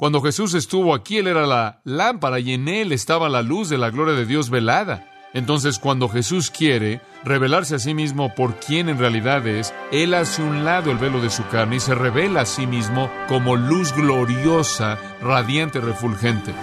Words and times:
Cuando 0.00 0.22
Jesús 0.22 0.54
estuvo 0.54 0.94
aquí, 0.94 1.18
Él 1.18 1.26
era 1.26 1.46
la 1.46 1.82
lámpara 1.84 2.38
y 2.38 2.54
en 2.54 2.68
Él 2.68 2.90
estaba 2.90 3.28
la 3.28 3.42
luz 3.42 3.68
de 3.68 3.76
la 3.76 3.90
gloria 3.90 4.14
de 4.14 4.24
Dios 4.24 4.48
velada. 4.48 5.06
Entonces, 5.34 5.78
cuando 5.78 6.08
Jesús 6.08 6.50
quiere 6.50 7.02
revelarse 7.22 7.74
a 7.74 7.78
sí 7.78 7.92
mismo 7.92 8.34
por 8.34 8.54
quien 8.54 8.88
en 8.88 8.98
realidad 8.98 9.46
es, 9.46 9.74
Él 9.92 10.14
hace 10.14 10.42
un 10.42 10.64
lado 10.64 10.90
el 10.90 10.96
velo 10.96 11.20
de 11.20 11.28
su 11.28 11.46
carne 11.48 11.76
y 11.76 11.80
se 11.80 11.94
revela 11.94 12.40
a 12.40 12.46
sí 12.46 12.66
mismo 12.66 13.10
como 13.28 13.56
luz 13.56 13.92
gloriosa, 13.94 14.98
radiante, 15.20 15.82
refulgente. 15.82 16.54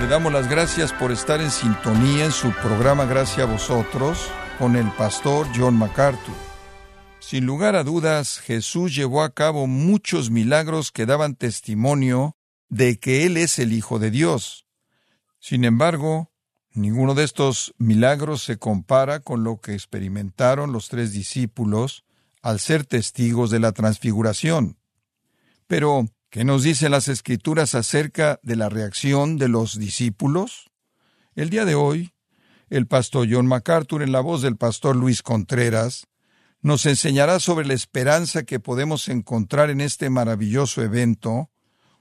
Le 0.00 0.08
damos 0.08 0.32
las 0.32 0.50
gracias 0.50 0.92
por 0.92 1.12
estar 1.12 1.40
en 1.40 1.52
sintonía 1.52 2.24
en 2.24 2.32
su 2.32 2.50
programa 2.50 3.04
Gracias 3.04 3.46
a 3.46 3.52
vosotros 3.52 4.28
con 4.60 4.76
el 4.76 4.92
pastor 4.92 5.46
John 5.56 5.74
MacArthur. 5.74 6.34
Sin 7.18 7.46
lugar 7.46 7.76
a 7.76 7.82
dudas, 7.82 8.38
Jesús 8.40 8.94
llevó 8.94 9.22
a 9.22 9.32
cabo 9.32 9.66
muchos 9.66 10.30
milagros 10.30 10.92
que 10.92 11.06
daban 11.06 11.34
testimonio 11.34 12.36
de 12.68 12.98
que 12.98 13.24
Él 13.24 13.38
es 13.38 13.58
el 13.58 13.72
Hijo 13.72 13.98
de 13.98 14.10
Dios. 14.10 14.66
Sin 15.38 15.64
embargo, 15.64 16.30
ninguno 16.74 17.14
de 17.14 17.24
estos 17.24 17.74
milagros 17.78 18.42
se 18.42 18.58
compara 18.58 19.20
con 19.20 19.44
lo 19.44 19.62
que 19.62 19.72
experimentaron 19.72 20.72
los 20.72 20.90
tres 20.90 21.12
discípulos 21.12 22.04
al 22.42 22.60
ser 22.60 22.84
testigos 22.84 23.50
de 23.50 23.60
la 23.60 23.72
transfiguración. 23.72 24.76
Pero, 25.68 26.06
¿qué 26.28 26.44
nos 26.44 26.64
dicen 26.64 26.90
las 26.90 27.08
escrituras 27.08 27.74
acerca 27.74 28.38
de 28.42 28.56
la 28.56 28.68
reacción 28.68 29.38
de 29.38 29.48
los 29.48 29.78
discípulos? 29.78 30.70
El 31.34 31.48
día 31.48 31.64
de 31.64 31.76
hoy, 31.76 32.12
el 32.70 32.86
pastor 32.86 33.28
John 33.30 33.46
MacArthur, 33.46 34.02
en 34.02 34.12
la 34.12 34.20
voz 34.20 34.42
del 34.42 34.56
pastor 34.56 34.96
Luis 34.96 35.22
Contreras, 35.22 36.06
nos 36.62 36.86
enseñará 36.86 37.40
sobre 37.40 37.66
la 37.66 37.74
esperanza 37.74 38.44
que 38.44 38.60
podemos 38.60 39.08
encontrar 39.08 39.70
en 39.70 39.80
este 39.80 40.08
maravilloso 40.08 40.82
evento, 40.82 41.50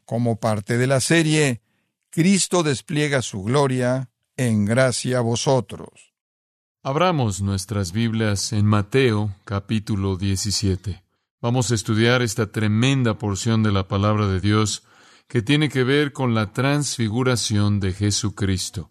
como 0.06 0.40
parte 0.40 0.78
de 0.78 0.88
la 0.88 1.02
serie 1.02 1.62
Cristo 2.10 2.64
despliega 2.64 3.22
su 3.22 3.44
gloria 3.44 4.10
en 4.36 4.66
gracia 4.66 5.20
a 5.20 5.22
vosotros. 5.22 6.14
Abramos 6.82 7.42
nuestras 7.42 7.92
Biblias 7.92 8.52
en 8.52 8.66
Mateo 8.66 9.36
capítulo 9.46 10.18
17. 10.18 11.04
Vamos 11.42 11.72
a 11.72 11.76
estudiar 11.76 12.22
esta 12.22 12.52
tremenda 12.52 13.20
porción 13.20 13.62
de 13.62 13.72
la 13.72 13.88
palabra 13.88 14.28
de 14.28 14.40
Dios 14.40 14.84
que 15.28 15.42
tiene 15.44 15.70
que 15.70 15.84
ver 15.84 16.12
con 16.12 16.34
la 16.34 16.52
transfiguración 16.52 17.80
de 17.80 17.94
Jesucristo. 17.94 18.90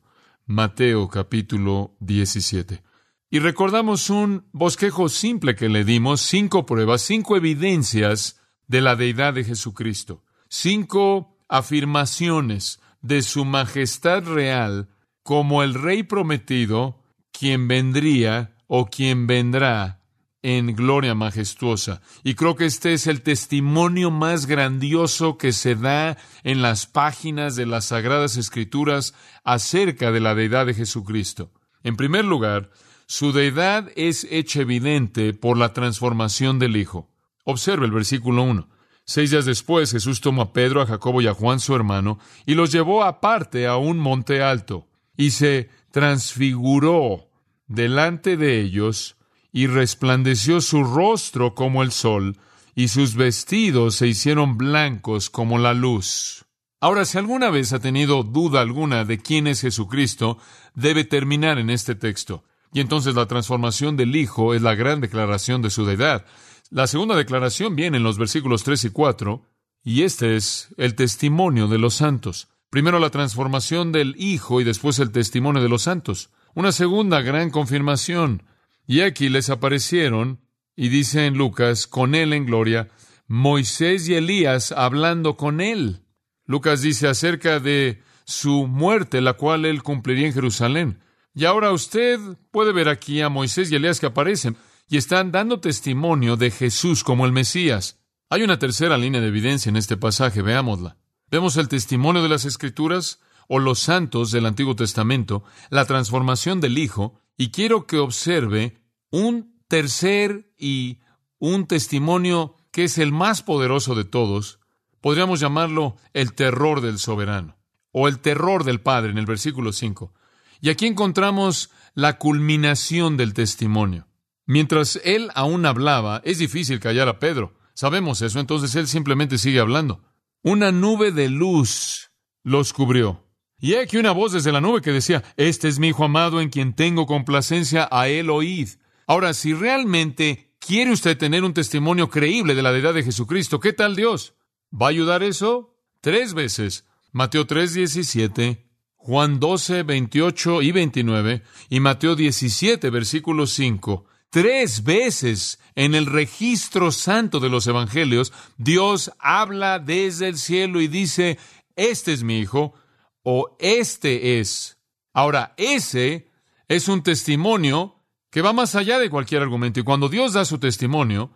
Mateo 0.49 1.09
capítulo 1.09 1.95
17. 2.01 2.83
Y 3.29 3.39
recordamos 3.39 4.09
un 4.09 4.49
bosquejo 4.53 5.11
simple 5.11 5.55
que 5.55 5.69
le 5.69 5.85
dimos, 5.85 6.23
cinco 6.23 6.65
pruebas, 6.65 7.03
cinco 7.03 7.37
evidencias 7.37 8.41
de 8.67 8.81
la 8.81 8.97
deidad 8.97 9.35
de 9.35 9.45
Jesucristo, 9.45 10.25
cinco 10.49 11.37
afirmaciones 11.51 12.81
de 13.03 13.21
su 13.21 13.45
majestad 13.45 14.25
real 14.25 14.89
como 15.23 15.63
el 15.63 15.75
rey 15.75 16.03
prometido, 16.03 17.05
quien 17.31 17.69
vendría 17.69 18.57
o 18.69 18.87
quien 18.87 19.27
vendrá 19.27 19.98
en 20.43 20.75
gloria 20.75 21.15
majestuosa. 21.15 22.01
Y 22.23 22.35
creo 22.35 22.57
que 22.57 22.67
este 22.67 22.93
es 22.93 23.07
el 23.07 23.23
testimonio 23.23 24.11
más 24.11 24.47
grandioso 24.47 25.39
que 25.39 25.53
se 25.53 25.75
da 25.75 26.17
en 26.45 26.63
las 26.63 26.87
páginas 26.87 27.57
de 27.57 27.67
las 27.67 27.87
Sagradas 27.87 28.37
Escrituras 28.37 29.15
acerca 29.45 30.13
de 30.13 30.21
la 30.21 30.35
deidad 30.35 30.67
de 30.67 30.75
Jesucristo. 30.75 31.53
En 31.83 31.97
primer 31.97 32.25
lugar, 32.25 32.71
su 33.07 33.33
deidad 33.33 33.91
es 33.97 34.27
hecha 34.31 34.61
evidente 34.61 35.33
por 35.33 35.57
la 35.57 35.73
transformación 35.73 36.59
del 36.59 36.77
Hijo. 36.77 37.09
Observe 37.45 37.87
el 37.87 37.93
versículo 37.93 38.43
1. 38.43 38.69
Seis 39.05 39.31
días 39.31 39.47
después 39.47 39.91
Jesús 39.91 40.21
tomó 40.21 40.43
a 40.43 40.53
Pedro, 40.53 40.83
a 40.83 40.87
Jacobo 40.87 41.23
y 41.23 41.27
a 41.27 41.33
Juan 41.33 41.61
su 41.61 41.75
hermano, 41.75 42.19
y 42.45 42.53
los 42.53 42.71
llevó 42.71 43.05
aparte 43.05 43.67
a 43.67 43.79
un 43.79 43.99
monte 43.99 44.43
alto, 44.43 44.87
y 45.17 45.31
se 45.31 45.71
transfiguró 45.91 47.31
delante 47.67 48.37
de 48.37 48.61
ellos, 48.61 49.17
y 49.59 49.67
resplandeció 49.67 50.61
su 50.61 50.85
rostro 50.85 51.57
como 51.57 51.83
el 51.83 51.91
sol, 51.91 52.37
y 52.77 52.87
sus 52.87 53.17
vestidos 53.17 53.97
se 53.97 54.07
hicieron 54.07 54.57
blancos 54.57 55.31
como 55.31 55.59
la 55.59 55.75
luz. 55.75 56.45
Ahora, 56.79 57.05
si 57.05 57.19
alguna 57.19 57.51
vez 57.51 57.73
ha 57.73 57.81
tenido 57.81 58.23
duda 58.23 58.61
alguna 58.61 59.05
de 59.05 59.19
quién 59.19 59.49
es 59.49 59.63
Jesucristo, 59.63 60.39
debe 60.77 61.03
terminar 61.03 61.59
en 61.59 61.71
este 61.71 61.97
texto. 61.97 62.45
Y 62.73 62.79
entonces 62.79 63.17
la 63.17 63.27
transformación 63.27 63.97
del 63.97 64.15
Hijo 64.15 64.55
es 64.55 64.63
la 64.63 64.77
gran 64.77 65.01
declaración 65.01 65.61
de 65.61 65.71
su 65.71 65.85
deidad. 65.85 66.25
La 66.71 66.87
segunda 66.87 67.17
declaración 67.17 67.75
viene 67.75 67.97
en 67.97 68.05
los 68.05 68.17
versículos 68.17 68.63
3 68.63 68.85
y 68.85 68.91
4, 68.91 69.43
y 69.83 70.03
este 70.05 70.37
es 70.37 70.69
el 70.77 70.95
testimonio 70.95 71.67
de 71.67 71.79
los 71.79 71.95
santos. 71.95 72.47
Primero 72.71 73.01
la 73.01 73.11
transformación 73.11 73.91
del 73.91 74.15
Hijo 74.19 74.61
y 74.61 74.65
después 74.65 75.01
el 75.01 75.11
testimonio 75.11 75.61
de 75.61 75.69
los 75.69 75.83
santos. 75.83 76.31
Una 76.55 76.71
segunda 76.71 77.23
gran 77.23 77.51
confirmación. 77.51 78.45
Y 78.89 79.03
aquí 79.03 79.29
les 79.29 79.51
aparecieron, 79.51 80.41
y 80.75 80.89
dice 80.89 81.27
en 81.27 81.37
Lucas, 81.37 81.87
con 81.87 82.15
él 82.15 82.33
en 82.33 82.47
gloria, 82.47 82.89
Moisés 83.27 84.09
y 84.09 84.15
Elías 84.15 84.73
hablando 84.73 85.37
con 85.37 85.61
él. 85.61 86.07
Lucas 86.47 86.81
dice 86.81 87.07
acerca 87.07 87.61
de 87.61 88.03
su 88.25 88.67
muerte, 88.67 89.21
la 89.21 89.35
cual 89.35 89.67
él 89.67 89.83
cumpliría 89.83 90.27
en 90.27 90.33
Jerusalén. 90.33 91.01
Y 91.35 91.45
ahora 91.45 91.71
usted 91.71 92.19
puede 92.51 92.73
ver 92.73 92.89
aquí 92.89 93.21
a 93.21 93.29
Moisés 93.29 93.71
y 93.71 93.77
Elías 93.77 94.01
que 94.01 94.07
aparecen 94.07 94.57
y 94.89 94.97
están 94.97 95.33
dando 95.33 95.61
testimonio 95.61 96.39
de 96.39 96.51
Jesús 96.51 97.05
como 97.05 97.27
el 97.27 97.33
Mesías. 97.33 98.01
Hay 98.31 98.43
una 98.43 98.59
tercera 98.59 98.97
línea 98.97 99.21
de 99.21 99.29
evidencia 99.29 99.69
en 99.69 99.77
este 99.77 99.99
pasaje, 99.99 100.41
veámosla. 100.41 100.97
Vemos 101.31 101.59
el 101.59 101.69
testimonio 101.69 102.23
de 102.23 102.31
las 102.31 102.47
Escrituras 102.47 103.21
o 103.49 103.59
los 103.59 103.81
santos 103.81 104.31
del 104.31 104.47
Antiguo 104.47 104.77
Testamento, 104.77 105.45
la 105.69 105.85
transformación 105.85 106.63
del 106.63 106.79
Hijo, 106.79 107.21
y 107.39 107.51
quiero 107.51 107.87
que 107.87 107.99
observe 107.99 108.77
un 109.11 109.55
tercer 109.69 110.53
y 110.59 110.99
un 111.39 111.67
testimonio 111.67 112.55
que 112.73 112.85
es 112.85 112.99
el 112.99 113.13
más 113.13 113.43
poderoso 113.43 113.95
de 113.95 114.05
todos, 114.05 114.59
podríamos 115.01 115.41
llamarlo 115.41 115.97
el 116.13 116.35
terror 116.35 116.81
del 116.81 116.99
soberano, 116.99 117.57
o 117.93 118.09
el 118.09 118.19
terror 118.19 118.65
del 118.65 118.81
Padre 118.81 119.13
en 119.13 119.19
el 119.19 119.27
versículo 119.27 119.73
5. 119.73 120.13
Y 120.61 120.71
aquí 120.71 120.87
encontramos 120.87 121.71
la 121.95 122.19
culminación 122.19 123.17
del 123.17 123.35
testimonio. 123.35 124.09
Mientras 124.45 125.01
él 125.05 125.31
aún 125.35 125.65
hablaba, 125.65 126.21
es 126.25 126.39
difícil 126.39 126.81
callar 126.81 127.09
a 127.09 127.21
Pedro. 127.21 127.55
Sabemos 127.75 128.21
eso, 128.23 128.41
entonces 128.41 128.75
él 128.75 128.89
simplemente 128.89 129.39
sigue 129.39 129.61
hablando. 129.61 130.03
Una 130.43 130.73
nube 130.73 131.13
de 131.13 131.29
luz 131.29 132.11
los 132.43 132.73
cubrió. 132.73 133.28
Y 133.61 133.75
aquí 133.75 133.97
una 133.97 134.13
voz 134.13 134.33
desde 134.33 134.53
la 134.53 134.61
nube 134.61 134.83
que 134.83 134.93
decía, 134.93 135.25
Este 135.37 135.69
es 135.69 135.79
mi 135.79 135.89
Hijo 135.89 136.05
amado 136.05 136.41
en 136.41 136.49
quien 136.49 136.75
tengo 136.75 137.07
complacencia, 137.07 137.89
a 137.91 138.09
él 138.09 138.31
oíd. 138.31 138.69
Ahora, 139.07 139.35
si 139.35 139.53
realmente 139.53 140.53
quiere 140.61 140.93
usted 140.93 141.19
tener 141.19 141.43
un 141.43 141.55
testimonio 141.55 142.09
creíble 142.09 142.55
de 142.55 142.63
la 142.63 142.73
deidad 142.73 142.95
de 142.95 143.03
Jesucristo, 143.03 143.59
¿qué 143.59 143.73
tal 143.73 143.97
Dios? 143.97 144.35
¿Va 144.71 144.87
a 144.87 144.91
ayudar 144.91 145.23
eso? 145.23 145.77
Tres 146.01 146.35
veces. 146.35 146.87
Mateo 147.11 147.47
3, 147.47 147.75
17, 147.75 148.69
Juan 148.95 149.41
12, 149.41 149.83
28 149.83 150.63
y 150.63 150.73
29 150.73 151.43
y 151.71 151.81
Mateo 151.81 152.15
17, 152.15 152.91
versículo 152.91 153.47
5. 153.47 154.05
Tres 154.31 154.85
veces 154.85 155.59
en 155.75 155.95
el 155.95 156.07
registro 156.07 156.93
santo 156.93 157.41
de 157.41 157.49
los 157.49 157.67
evangelios, 157.67 158.33
Dios 158.59 159.11
habla 159.19 159.79
desde 159.79 160.29
el 160.29 160.37
cielo 160.37 160.83
y 160.83 160.87
dice, 160.87 161.39
este 161.77 162.13
es 162.13 162.23
mi 162.23 162.39
hijo 162.39 162.75
o 163.23 163.57
este 163.59 164.41
es. 164.41 164.79
Ahora, 165.13 165.55
ese 165.57 166.31
es 166.69 166.89
un 166.89 167.03
testimonio 167.03 167.97
que 168.31 168.43
va 168.43 168.53
más 168.53 168.75
allá 168.75 168.99
de 168.99 169.11
cualquier 169.11 169.43
argumento 169.43 169.81
y 169.81 169.85
cuando 169.85 170.09
Dios 170.09 170.35
da 170.35 170.45
su 170.45 170.59
testimonio, 170.59 171.31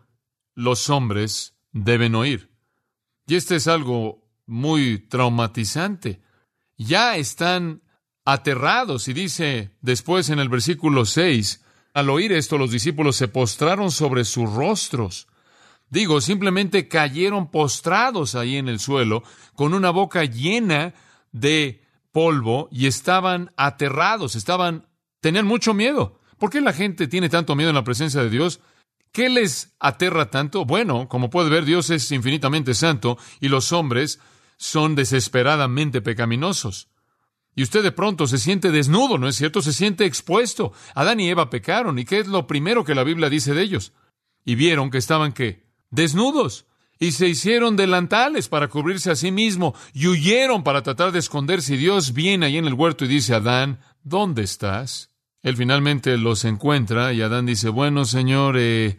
los 0.55 0.90
hombres 0.90 1.56
deben 1.73 2.14
oír. 2.14 2.50
Y 3.26 3.37
este 3.37 3.56
es 3.56 3.67
algo 3.67 4.29
muy 4.46 4.99
traumatizante 4.99 6.20
ya 6.82 7.17
están 7.17 7.82
aterrados. 8.25 9.08
Y 9.08 9.12
dice 9.12 9.70
después 9.81 10.31
en 10.31 10.38
el 10.38 10.49
versículo 10.49 11.05
6, 11.05 11.64
al 11.94 12.11
oír 12.11 12.32
esto 12.32 12.58
los 12.58 12.70
discípulos 12.70 13.17
se 13.17 13.28
postraron 13.28 13.90
sobre 13.90 14.25
sus 14.25 14.52
rostros. 14.52 15.28
Digo, 15.90 16.20
simplemente 16.20 16.88
cayeron 16.88 17.50
postrados 17.50 18.35
ahí 18.35 18.56
en 18.56 18.69
el 18.69 18.81
suelo, 18.81 19.23
con 19.55 19.75
una 19.75 19.90
boca 19.90 20.25
llena 20.25 20.94
de 21.32 21.82
polvo 22.12 22.69
y 22.70 22.87
estaban 22.87 23.52
aterrados, 23.56 24.37
estaban, 24.37 24.87
tenían 25.20 25.46
mucho 25.46 25.75
miedo. 25.75 26.20
¿Por 26.38 26.50
qué 26.50 26.61
la 26.61 26.73
gente 26.73 27.08
tiene 27.08 27.29
tanto 27.29 27.56
miedo 27.56 27.70
en 27.70 27.76
la 27.76 27.84
presencia 27.84 28.23
de 28.23 28.31
Dios? 28.31 28.61
¿Qué 29.12 29.29
les 29.29 29.75
aterra 29.79 30.31
tanto? 30.31 30.64
Bueno, 30.64 31.08
como 31.08 31.31
puede 31.31 31.50
ver, 31.50 31.64
Dios 31.64 31.90
es 31.90 32.11
infinitamente 32.12 32.75
santo 32.75 33.19
y 33.40 33.49
los 33.49 33.73
hombres 33.73 34.20
son 34.56 34.94
desesperadamente 34.94 36.00
pecaminosos. 36.00 36.88
Y 37.55 37.62
usted 37.62 37.82
de 37.82 37.93
pronto 37.93 38.26
se 38.26 38.38
siente 38.38 38.70
desnudo, 38.70 39.19
¿no 39.19 39.28
es 39.28 39.37
cierto? 39.37 39.61
Se 39.61 39.75
siente 39.75 40.06
expuesto. 40.06 40.73
Adán 40.94 41.20
y 41.20 41.28
Eva 41.28 41.50
pecaron. 41.50 41.99
¿Y 41.99 42.06
qué 42.06 42.20
es 42.20 42.26
lo 42.26 42.46
primero 42.46 42.85
que 42.85 42.94
la 42.94 43.05
Biblia 43.05 43.28
dice 43.28 43.52
de 43.52 43.62
ellos? 43.62 43.93
Y 44.44 44.55
vieron 44.55 44.90
que 44.90 44.99
estaban 44.99 45.32
qué? 45.32 45.67
Desnudos. 45.90 46.67
Y 46.98 47.12
se 47.12 47.28
hicieron 47.28 47.76
delantales 47.76 48.48
para 48.48 48.68
cubrirse 48.68 49.10
a 49.10 49.16
sí 49.16 49.32
mismo 49.32 49.74
y 49.92 50.06
huyeron 50.06 50.62
para 50.62 50.82
tratar 50.82 51.10
de 51.12 51.18
esconderse. 51.18 51.74
Y 51.74 51.78
Dios 51.78 52.12
viene 52.12 52.46
ahí 52.46 52.58
en 52.58 52.66
el 52.66 52.74
huerto 52.74 53.04
y 53.04 53.08
dice 53.08 53.34
Adán, 53.34 53.80
¿dónde 54.04 54.42
estás? 54.42 55.10
Él 55.42 55.56
finalmente 55.56 56.16
los 56.16 56.44
encuentra 56.44 57.12
y 57.12 57.20
Adán 57.20 57.46
dice, 57.46 57.68
bueno, 57.68 58.04
Señor, 58.04 58.56
eh, 58.58 58.98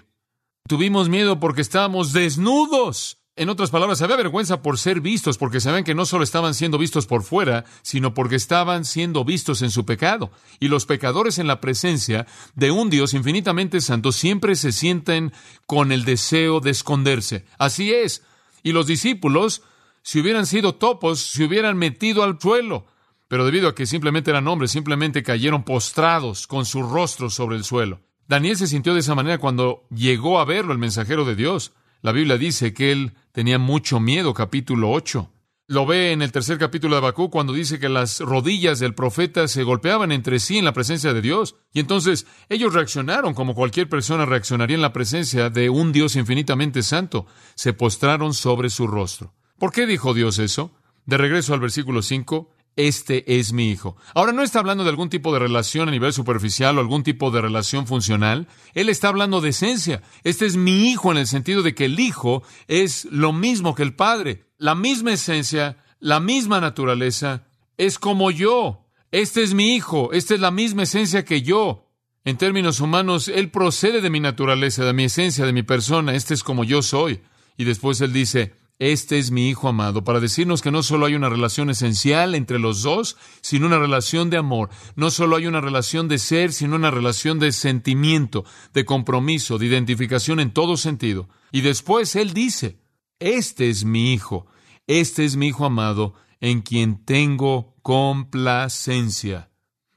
tuvimos 0.68 1.08
miedo 1.08 1.40
porque 1.40 1.62
estábamos 1.62 2.12
desnudos. 2.12 3.23
En 3.36 3.50
otras 3.50 3.72
palabras, 3.72 4.00
había 4.04 4.16
vergüenza 4.16 4.62
por 4.62 4.78
ser 4.78 5.02
vistos, 5.02 5.40
porque 5.40 5.60
saben 5.60 5.84
que 5.84 5.96
no 5.96 6.06
solo 6.06 6.24
estaban 6.24 6.54
siendo 6.54 6.78
vistos 6.78 7.08
por 7.08 7.24
fuera, 7.24 7.66
sino 7.82 8.14
porque 8.14 8.36
estaban 8.36 8.86
siendo 8.86 9.26
vistos 9.26 9.64
en 9.64 9.72
su 9.72 9.86
pecado. 9.88 10.30
Y 10.60 10.68
los 10.68 10.86
pecadores 10.86 11.40
en 11.40 11.48
la 11.48 11.60
presencia 11.60 12.28
de 12.54 12.70
un 12.70 12.92
Dios 12.92 13.16
infinitamente 13.16 13.82
santo 13.82 14.12
siempre 14.12 14.56
se 14.56 14.72
sienten 14.72 15.34
con 15.66 15.92
el 15.92 16.06
deseo 16.06 16.60
de 16.60 16.70
esconderse. 16.70 17.44
Así 17.58 17.92
es. 17.92 18.22
Y 18.62 18.72
los 18.72 18.86
discípulos, 18.86 19.64
si 20.04 20.20
hubieran 20.20 20.46
sido 20.46 20.76
topos, 20.76 21.20
se 21.20 21.44
hubieran 21.46 21.76
metido 21.76 22.22
al 22.22 22.40
suelo. 22.40 22.86
Pero 23.30 23.46
debido 23.46 23.68
a 23.68 23.74
que 23.74 23.88
simplemente 23.88 24.30
eran 24.30 24.48
hombres, 24.48 24.70
simplemente 24.70 25.24
cayeron 25.24 25.64
postrados 25.64 26.46
con 26.46 26.68
sus 26.68 26.88
rostros 26.88 27.34
sobre 27.34 27.56
el 27.56 27.64
suelo. 27.64 28.00
Daniel 28.28 28.58
se 28.58 28.68
sintió 28.68 28.94
de 28.94 29.00
esa 29.00 29.16
manera 29.16 29.40
cuando 29.40 29.88
llegó 29.90 30.40
a 30.40 30.46
verlo 30.46 30.72
el 30.72 30.78
mensajero 30.78 31.26
de 31.26 31.36
Dios. 31.36 31.74
La 32.04 32.12
Biblia 32.12 32.38
dice 32.38 32.74
que 32.74 32.92
él 32.92 33.14
tenía 33.32 33.58
mucho 33.60 34.02
miedo, 34.02 34.34
capítulo 34.34 34.92
8. 34.92 35.32
Lo 35.68 35.86
ve 35.86 36.12
en 36.12 36.22
el 36.22 36.34
tercer 36.34 36.58
capítulo 36.58 36.96
de 36.96 37.02
Bakú 37.02 37.30
cuando 37.30 37.54
dice 37.54 37.80
que 37.80 37.88
las 37.88 38.20
rodillas 38.20 38.80
del 38.80 38.94
profeta 38.94 39.48
se 39.48 39.64
golpeaban 39.64 40.12
entre 40.12 40.40
sí 40.40 40.58
en 40.58 40.66
la 40.66 40.74
presencia 40.74 41.14
de 41.14 41.22
Dios. 41.22 41.56
Y 41.72 41.80
entonces 41.80 42.28
ellos 42.50 42.74
reaccionaron 42.74 43.34
como 43.34 43.56
cualquier 43.56 43.88
persona 43.88 44.26
reaccionaría 44.26 44.76
en 44.76 44.82
la 44.82 44.92
presencia 44.92 45.50
de 45.50 45.70
un 45.70 45.94
Dios 45.94 46.18
infinitamente 46.18 46.84
santo. 46.84 47.26
Se 47.56 47.72
postraron 47.72 48.34
sobre 48.34 48.70
su 48.70 48.86
rostro. 48.86 49.34
¿Por 49.58 49.72
qué 49.72 49.86
dijo 49.86 50.14
Dios 50.14 50.40
eso? 50.40 50.76
De 51.06 51.18
regreso 51.18 51.54
al 51.54 51.62
versículo 51.62 52.02
5, 52.02 52.50
este 52.76 53.40
es 53.40 53.54
mi 53.54 53.70
hijo. 53.70 53.96
Ahora 54.14 54.34
no 54.34 54.42
está 54.42 54.60
hablando 54.60 54.84
de 54.84 54.90
algún 54.90 55.10
tipo 55.10 55.34
de 55.34 55.40
relación 55.40 55.88
a 55.88 55.92
nivel 55.92 56.14
superficial 56.14 56.78
o 56.78 56.82
algún 56.82 57.04
tipo 57.04 57.32
de 57.32 57.42
relación 57.42 57.88
funcional. 57.88 58.48
Él 58.74 58.90
está 58.90 59.10
hablando 59.10 59.42
de 59.42 59.50
esencia. 59.50 60.02
Este 60.24 60.46
es 60.46 60.56
mi 60.56 60.90
hijo 60.90 61.12
en 61.12 61.18
el 61.18 61.28
sentido 61.28 61.62
de 61.62 61.76
que 61.76 61.86
el 61.86 62.00
hijo 62.00 62.44
es 62.68 63.06
lo 63.06 63.34
mismo 63.34 63.76
que 63.76 63.84
el 63.84 63.96
padre. 63.96 64.46
La 64.58 64.76
misma 64.76 65.14
esencia, 65.14 65.78
la 66.00 66.20
misma 66.20 66.60
naturaleza. 66.60 67.46
Es 67.78 68.00
como 68.00 68.32
yo. 68.32 68.88
Este 69.12 69.44
es 69.44 69.54
mi 69.54 69.76
hijo. 69.76 70.12
Esta 70.14 70.34
es 70.34 70.40
la 70.40 70.52
misma 70.52 70.84
esencia 70.84 71.26
que 71.26 71.42
yo. 71.42 71.92
En 72.26 72.38
términos 72.38 72.80
humanos, 72.80 73.28
él 73.28 73.52
procede 73.52 74.00
de 74.02 74.10
mi 74.10 74.20
naturaleza, 74.20 74.86
de 74.86 74.94
mi 74.94 75.04
esencia, 75.06 75.46
de 75.46 75.54
mi 75.54 75.64
persona. 75.64 76.16
Este 76.16 76.34
es 76.34 76.44
como 76.44 76.64
yo 76.64 76.82
soy. 76.82 77.22
Y 77.58 77.66
después 77.66 78.02
él 78.02 78.14
dice, 78.14 78.54
este 78.80 79.20
es 79.20 79.32
mi 79.32 79.50
Hijo 79.50 79.70
amado, 79.70 80.04
para 80.04 80.20
decirnos 80.20 80.62
que 80.62 80.72
no 80.72 80.84
solo 80.84 81.06
hay 81.06 81.16
una 81.16 81.30
relación 81.30 81.70
esencial 81.70 82.36
entre 82.36 82.60
los 82.60 82.82
dos, 82.82 83.18
sino 83.42 83.68
una 83.68 83.80
relación 83.80 84.30
de 84.30 84.38
amor. 84.38 84.70
No 84.96 85.12
solo 85.12 85.36
hay 85.36 85.48
una 85.48 85.62
relación 85.62 86.08
de 86.08 86.18
ser, 86.18 86.52
sino 86.52 86.76
una 86.76 86.92
relación 86.92 87.40
de 87.40 87.52
sentimiento, 87.52 88.46
de 88.74 88.86
compromiso, 88.86 89.58
de 89.58 89.68
identificación 89.68 90.40
en 90.40 90.52
todo 90.52 90.76
sentido. 90.78 91.30
Y 91.52 91.62
después 91.62 92.16
Él 92.16 92.34
dice, 92.34 92.80
este 93.20 93.70
es 93.70 93.86
mi 93.86 94.14
Hijo, 94.14 94.48
este 94.88 95.24
es 95.24 95.36
mi 95.36 95.48
Hijo 95.48 95.66
amado, 95.66 96.16
en 96.42 96.62
quien 96.62 97.06
tengo 97.06 97.76
complacencia. 97.84 99.50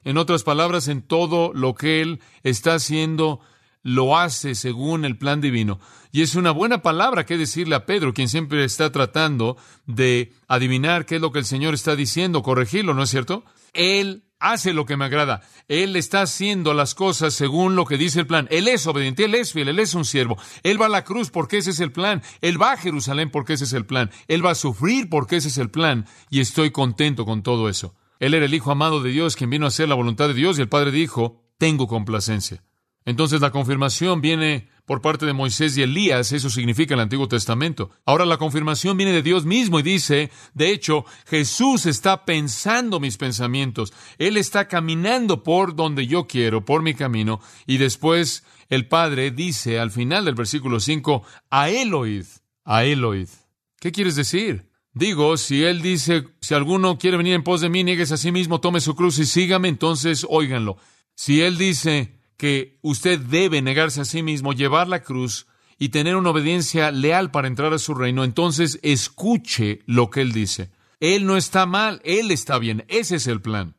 En 0.03 0.17
otras 0.17 0.43
palabras, 0.43 0.87
en 0.87 1.01
todo 1.01 1.51
lo 1.53 1.75
que 1.75 2.01
Él 2.01 2.21
está 2.43 2.75
haciendo, 2.75 3.41
lo 3.87 4.17
hace 4.17 4.53
según 4.53 5.05
el 5.05 5.17
plan 5.17 5.39
divino. 5.39 5.79
Y 6.11 6.21
es 6.21 6.35
una 6.35 6.51
buena 6.51 6.81
palabra 6.81 7.25
que 7.25 7.37
decirle 7.37 7.73
a 7.73 7.85
Pedro, 7.85 8.13
quien 8.13 8.27
siempre 8.27 8.65
está 8.65 8.91
tratando 8.91 9.55
de 9.85 10.33
adivinar 10.49 11.05
qué 11.05 11.15
es 11.15 11.21
lo 11.21 11.31
que 11.31 11.39
el 11.39 11.45
Señor 11.45 11.73
está 11.73 11.95
diciendo, 11.95 12.43
corregirlo, 12.43 12.93
¿no 12.93 13.03
es 13.03 13.09
cierto? 13.09 13.45
Él 13.71 14.25
hace 14.39 14.73
lo 14.73 14.85
que 14.85 14.97
me 14.97 15.05
agrada. 15.05 15.41
Él 15.69 15.95
está 15.95 16.23
haciendo 16.23 16.73
las 16.73 16.95
cosas 16.95 17.33
según 17.33 17.77
lo 17.77 17.85
que 17.85 17.97
dice 17.97 18.19
el 18.19 18.27
plan. 18.27 18.49
Él 18.51 18.67
es 18.67 18.85
obediente, 18.87 19.23
Él 19.23 19.35
es 19.35 19.53
fiel, 19.53 19.69
Él 19.69 19.79
es 19.79 19.93
un 19.93 20.03
siervo. 20.03 20.37
Él 20.63 20.81
va 20.81 20.87
a 20.87 20.89
la 20.89 21.05
cruz 21.05 21.31
porque 21.31 21.59
ese 21.59 21.71
es 21.71 21.79
el 21.79 21.93
plan. 21.93 22.21
Él 22.41 22.61
va 22.61 22.73
a 22.73 22.77
Jerusalén 22.77 23.31
porque 23.31 23.53
ese 23.53 23.63
es 23.63 23.71
el 23.71 23.85
plan. 23.85 24.11
Él 24.27 24.45
va 24.45 24.51
a 24.51 24.55
sufrir 24.55 25.07
porque 25.07 25.37
ese 25.37 25.47
es 25.47 25.57
el 25.57 25.69
plan. 25.69 26.07
Y 26.29 26.41
estoy 26.41 26.71
contento 26.71 27.25
con 27.25 27.41
todo 27.41 27.69
eso. 27.69 27.95
Él 28.19 28.33
era 28.33 28.45
el 28.45 28.53
Hijo 28.53 28.69
amado 28.69 29.01
de 29.01 29.11
Dios, 29.11 29.37
quien 29.37 29.49
vino 29.49 29.63
a 29.65 29.69
hacer 29.69 29.87
la 29.87 29.95
voluntad 29.95 30.27
de 30.27 30.33
Dios, 30.33 30.57
y 30.57 30.61
el 30.61 30.67
Padre 30.67 30.91
dijo, 30.91 31.41
tengo 31.57 31.87
complacencia. 31.87 32.66
Entonces 33.07 33.39
la 33.39 33.51
confirmación 33.51 34.19
viene 34.19 34.67
por 34.85 35.01
parte 35.01 35.25
de 35.25 35.31
Moisés 35.31 35.77
y 35.77 35.81
Elías, 35.81 36.33
eso 36.33 36.49
significa 36.49 36.93
el 36.93 36.99
Antiguo 36.99 37.29
Testamento. 37.29 37.89
Ahora 38.05 38.25
la 38.25 38.37
confirmación 38.37 38.97
viene 38.97 39.13
de 39.13 39.21
Dios 39.21 39.45
mismo 39.45 39.79
y 39.79 39.83
dice, 39.83 40.29
de 40.53 40.71
hecho, 40.71 41.05
Jesús 41.25 41.85
está 41.85 42.25
pensando 42.25 42.99
mis 42.99 43.15
pensamientos, 43.15 43.93
Él 44.17 44.35
está 44.35 44.67
caminando 44.67 45.41
por 45.41 45.73
donde 45.73 46.05
yo 46.05 46.27
quiero, 46.27 46.65
por 46.65 46.81
mi 46.81 46.95
camino, 46.95 47.39
y 47.65 47.77
después 47.77 48.43
el 48.67 48.89
Padre 48.89 49.31
dice 49.31 49.79
al 49.79 49.91
final 49.91 50.25
del 50.25 50.35
versículo 50.35 50.81
5, 50.81 51.23
a 51.49 51.69
Él 51.69 51.93
oíd, 51.93 52.25
a 52.65 52.83
Él 52.83 53.05
oíd. 53.05 53.29
¿Qué 53.79 53.93
quieres 53.93 54.17
decir? 54.17 54.69
Digo, 54.93 55.37
si 55.37 55.63
Él 55.63 55.81
dice, 55.81 56.27
si 56.41 56.55
alguno 56.55 56.97
quiere 56.97 57.15
venir 57.15 57.35
en 57.35 57.43
pos 57.43 57.61
de 57.61 57.69
mí, 57.69 57.85
niegues 57.85 58.11
a 58.11 58.17
sí 58.17 58.33
mismo, 58.33 58.59
tome 58.59 58.81
su 58.81 58.95
cruz 58.97 59.17
y 59.17 59.25
sígame, 59.25 59.69
entonces 59.69 60.27
óiganlo. 60.29 60.75
Si 61.15 61.41
Él 61.41 61.57
dice, 61.57 62.16
que 62.37 62.77
usted 62.81 63.19
debe 63.19 63.61
negarse 63.61 64.01
a 64.01 64.05
sí 64.05 64.23
mismo, 64.23 64.53
llevar 64.53 64.87
la 64.87 65.01
cruz 65.01 65.47
y 65.79 65.89
tener 65.89 66.15
una 66.15 66.29
obediencia 66.29 66.91
leal 66.91 67.31
para 67.31 67.47
entrar 67.47 67.73
a 67.73 67.79
su 67.79 67.93
reino, 67.93 68.23
entonces 68.23 68.79
escuche 68.83 69.81
lo 69.85 70.09
que 70.09 70.21
Él 70.21 70.31
dice. 70.31 70.71
Él 70.99 71.25
no 71.25 71.37
está 71.37 71.65
mal, 71.65 72.01
Él 72.03 72.31
está 72.31 72.57
bien, 72.57 72.85
ese 72.87 73.17
es 73.17 73.27
el 73.27 73.41
plan. 73.41 73.75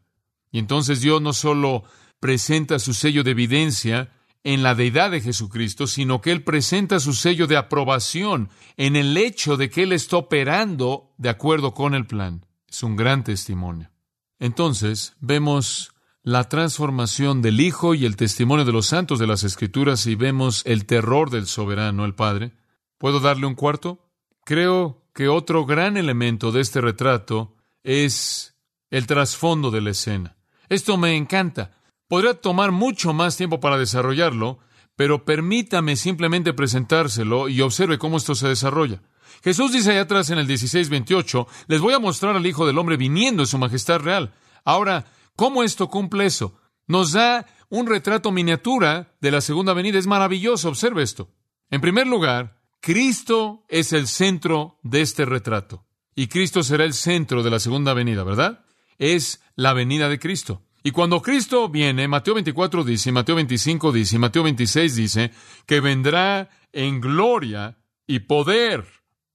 Y 0.51 0.59
entonces 0.59 1.01
Dios 1.01 1.21
no 1.21 1.33
solo 1.33 1.85
presenta 2.21 2.79
su 2.79 2.95
sello 2.95 3.25
de 3.25 3.33
evidencia 3.33 4.13
en 4.45 4.63
la 4.63 4.75
deidad 4.75 5.11
de 5.11 5.21
Jesucristo, 5.21 5.87
sino 5.87 6.21
que 6.21 6.33
Él 6.33 6.43
presenta 6.43 7.01
su 7.01 7.13
sello 7.13 7.47
de 7.47 7.57
aprobación 7.57 8.51
en 8.77 8.97
el 8.97 9.17
hecho 9.17 9.57
de 9.57 9.69
que 9.69 9.83
Él 9.83 9.93
está 9.93 10.17
operando 10.17 11.13
de 11.19 11.29
acuerdo 11.29 11.75
con 11.75 11.95
el 11.95 12.07
plan. 12.07 12.47
Es 12.69 12.83
un 12.83 12.97
gran 12.97 13.25
testimonio. 13.25 13.91
Entonces 14.39 15.17
vemos 15.21 15.93
la 16.29 16.47
transformación 16.47 17.41
del 17.41 17.59
Hijo 17.59 17.95
y 17.95 18.05
el 18.05 18.17
testimonio 18.17 18.67
de 18.67 18.73
los 18.73 18.85
santos 18.85 19.19
de 19.19 19.27
las 19.27 19.45
Escrituras 19.45 20.07
y 20.07 20.15
vemos 20.15 20.61
el 20.67 20.85
terror 20.85 21.31
del 21.31 21.47
soberano, 21.47 22.05
el 22.05 22.15
Padre. 22.15 22.53
¿Puedo 22.99 23.19
darle 23.19 23.47
un 23.47 23.55
cuarto? 23.55 24.11
Creo 24.45 25.07
que 25.15 25.29
otro 25.29 25.65
gran 25.65 25.97
elemento 25.97 26.53
de 26.53 26.61
este 26.61 26.83
retrato 26.83 27.55
es 27.83 28.59
el 28.91 29.07
trasfondo 29.07 29.71
de 29.71 29.81
la 29.81 29.89
escena. 29.89 30.37
Esto 30.69 30.99
me 30.99 31.17
encanta. 31.17 31.79
Podría 32.09 32.35
tomar 32.35 32.73
mucho 32.73 33.15
más 33.15 33.39
tiempo 33.39 33.59
para 33.59 33.79
desarrollarlo, 33.79 34.59
pero 34.97 35.25
permítame 35.25 35.97
simplemente 35.97 36.53
presentárselo 36.53 37.49
y 37.49 37.63
observe 37.63 37.97
cómo 37.97 38.19
esto 38.19 38.35
se 38.35 38.49
desarrolla. 38.49 39.01
Jesús 39.43 39.73
dice 39.73 39.93
allá 39.93 40.03
atrás 40.03 40.29
en 40.29 40.37
el 40.37 40.47
16:28, 40.47 41.47
les 41.69 41.81
voy 41.81 41.95
a 41.95 41.99
mostrar 41.99 42.37
al 42.37 42.47
Hijo 42.47 42.67
del 42.67 42.77
Hombre 42.77 42.99
viniendo 42.99 43.45
en 43.45 43.47
su 43.47 43.57
majestad 43.57 44.01
real. 44.01 44.35
Ahora, 44.63 45.07
¿Cómo 45.39 45.63
esto 45.63 45.89
cumple 45.89 46.27
eso? 46.27 46.59
Nos 46.89 47.13
da 47.13 47.47
un 47.69 47.87
retrato 47.87 48.33
miniatura 48.33 49.15
de 49.21 49.31
la 49.31 49.41
segunda 49.41 49.73
venida. 49.73 49.97
Es 49.97 50.09
maravilloso, 50.09 50.69
observe 50.69 51.05
esto. 51.05 51.31
En 51.71 51.81
primer 51.81 52.09
lugar, 52.09 52.61
Cristo 52.81 53.65
es 53.69 53.93
el 53.93 54.09
centro 54.09 54.81
de 54.83 55.01
este 55.01 55.25
retrato. 55.25 55.87
Y 56.17 56.27
Cristo 56.27 56.65
será 56.65 56.83
el 56.83 56.93
centro 56.93 57.45
de 57.45 57.51
la 57.51 57.61
segunda 57.61 57.95
venida, 57.95 58.25
¿verdad? 58.25 58.65
Es 58.99 59.41
la 59.55 59.75
venida 59.75 60.09
de 60.09 60.19
Cristo. 60.19 60.65
Y 60.83 60.91
cuando 60.91 61.23
Cristo 61.23 61.69
viene, 61.69 62.09
Mateo 62.09 62.35
24 62.35 62.83
dice, 62.83 63.13
Mateo 63.13 63.37
25 63.37 63.93
dice, 63.93 64.19
Mateo 64.19 64.43
26 64.43 64.97
dice, 64.97 65.31
que 65.67 65.79
vendrá 65.79 66.51
en 66.73 67.01
gloria 67.01 67.79
y 68.09 68.19
poder. 68.19 68.89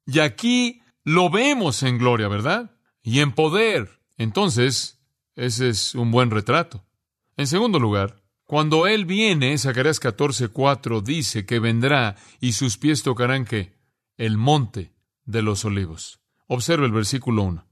Y 0.05 0.19
aquí 0.19 0.81
lo 1.05 1.29
vemos 1.29 1.81
en 1.81 1.97
gloria, 1.97 2.27
¿verdad? 2.27 2.75
Y 3.01 3.21
en 3.21 3.31
poder. 3.31 4.01
Entonces, 4.17 4.92
ese 5.35 5.69
es 5.69 5.95
un 5.95 6.11
buen 6.11 6.31
retrato. 6.31 6.83
En 7.37 7.47
segundo 7.47 7.79
lugar, 7.79 8.23
cuando 8.45 8.87
Él 8.87 9.05
viene, 9.05 9.57
Zacarías 9.57 9.99
14:4 9.99 11.01
dice 11.01 11.45
que 11.45 11.59
vendrá 11.59 12.15
y 12.39 12.53
sus 12.53 12.77
pies 12.77 13.03
tocarán 13.03 13.45
que 13.45 13.73
el 14.17 14.37
monte 14.37 14.93
de 15.25 15.41
los 15.41 15.65
olivos. 15.65 16.19
Observe 16.47 16.85
el 16.85 16.91
versículo 16.91 17.43
1. 17.43 17.65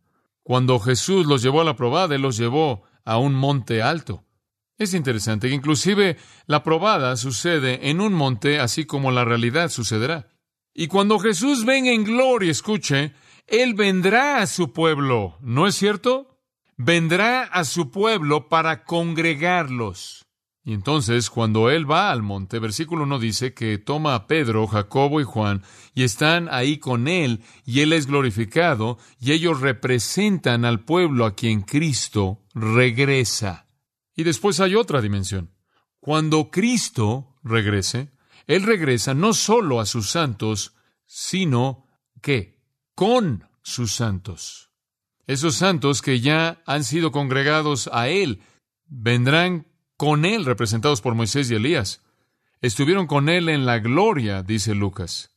Cuando 0.44 0.80
Jesús 0.80 1.26
los 1.28 1.42
llevó 1.42 1.62
a 1.62 1.66
la 1.66 1.76
probada, 1.76 2.16
Él 2.16 2.22
los 2.22 2.38
llevó 2.38 2.84
a 3.06 3.18
un 3.18 3.34
monte 3.36 3.82
alto. 3.82 4.24
Es 4.78 4.96
interesante 4.96 5.50
que 5.50 5.54
inclusive 5.54 6.18
la 6.48 6.64
probada 6.64 7.16
sucede 7.16 7.90
en 7.90 8.02
un 8.02 8.14
monte, 8.14 8.60
así 8.60 8.86
como 8.86 9.12
la 9.12 9.24
realidad 9.24 9.70
sucederá. 9.70 10.30
Y 10.74 10.88
cuando 10.88 11.20
Jesús 11.20 11.66
venga 11.66 11.92
en 11.92 12.04
gloria, 12.04 12.50
escuche, 12.50 13.14
Él 13.46 13.76
vendrá 13.76 14.42
a 14.42 14.48
su 14.48 14.74
pueblo, 14.74 15.38
¿no 15.42 15.68
es 15.68 15.76
cierto? 15.76 16.31
Vendrá 16.78 17.44
a 17.44 17.64
su 17.64 17.92
pueblo 17.92 18.50
para 18.50 18.84
congregarlos. 18.84 20.26
Y 20.64 20.74
entonces, 20.74 21.32
cuando 21.32 21.72
él 21.72 21.90
va 21.90 22.12
al 22.12 22.22
monte, 22.22 22.60
versículo 22.60 23.04
1 23.04 23.18
dice 23.18 23.54
que 23.54 23.80
toma 23.80 24.14
a 24.14 24.28
Pedro, 24.28 24.68
Jacobo 24.68 25.20
y 25.20 25.24
Juan, 25.24 25.64
y 25.96 26.04
están 26.04 26.50
ahí 26.52 26.78
con 26.78 27.08
él, 27.08 27.44
y 27.66 27.80
él 27.80 27.94
es 27.94 28.06
glorificado, 28.06 29.00
y 29.20 29.32
ellos 29.32 29.60
representan 29.60 30.64
al 30.64 30.82
pueblo 30.82 31.26
a 31.26 31.36
quien 31.36 31.62
Cristo 31.62 32.44
regresa. 32.54 33.68
Y 34.16 34.24
después 34.24 34.60
hay 34.60 34.76
otra 34.76 35.02
dimensión. 35.02 35.52
Cuando 36.00 36.52
Cristo 36.52 37.38
regrese, 37.44 38.12
él 38.46 38.64
regresa 38.64 39.14
no 39.16 39.34
solo 39.34 39.80
a 39.80 39.88
sus 39.88 40.12
santos, 40.12 40.76
sino 41.08 41.88
que 42.22 42.62
con 42.94 43.48
sus 43.64 43.94
santos. 43.94 44.71
Esos 45.32 45.56
santos 45.56 46.02
que 46.02 46.20
ya 46.20 46.62
han 46.66 46.84
sido 46.84 47.14
congregados 47.14 47.90
a 47.94 48.10
Él 48.10 48.42
vendrán 48.90 49.66
con 49.96 50.26
Él, 50.26 50.44
representados 50.44 51.00
por 51.00 51.16
Moisés 51.16 51.50
y 51.50 51.56
Elías. 51.56 52.02
Estuvieron 52.60 53.08
con 53.08 53.30
Él 53.30 53.48
en 53.48 53.66
la 53.66 53.80
gloria, 53.80 54.44
dice 54.44 54.76
Lucas. 54.76 55.32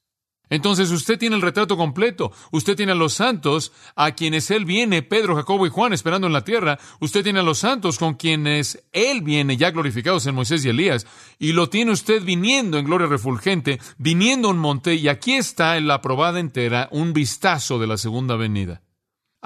Entonces 0.51 0.91
usted 0.91 1.17
tiene 1.17 1.37
el 1.37 1.43
retrato 1.43 1.77
completo. 1.77 2.33
Usted 2.51 2.75
tiene 2.75 2.91
a 2.91 2.97
los 2.97 3.15
santos 3.15 3.71
a 3.95 4.17
quienes 4.17 4.51
Él 4.51 4.65
viene, 4.65 5.03
Pedro, 5.03 5.37
Jacobo 5.37 5.65
y 5.65 5.71
Juan, 5.71 5.93
esperando 5.93 6.27
en 6.27 6.33
la 6.33 6.43
tierra. 6.43 6.81
Usted 6.99 7.23
tiene 7.23 7.39
a 7.39 7.45
los 7.45 7.59
santos 7.59 7.97
con 7.97 8.15
quienes 8.15 8.85
Él 8.91 9.23
viene, 9.23 9.57
ya 9.57 9.71
glorificados 9.71 10.27
en 10.27 10.35
Moisés 10.35 10.65
y 10.65 10.71
Elías. 10.71 11.07
Y 11.39 11.53
lo 11.53 11.69
tiene 11.69 11.93
usted 11.93 12.25
viniendo 12.25 12.79
en 12.79 12.87
gloria 12.87 13.07
refulgente, 13.07 13.79
viniendo 13.99 14.49
a 14.49 14.51
un 14.51 14.59
monte. 14.59 14.97
Y 14.97 15.07
aquí 15.07 15.35
está 15.35 15.77
en 15.77 15.87
la 15.87 16.01
probada 16.01 16.41
entera 16.41 16.89
un 16.91 17.13
vistazo 17.13 17.79
de 17.79 17.87
la 17.87 17.97
segunda 17.97 18.35
venida. 18.35 18.84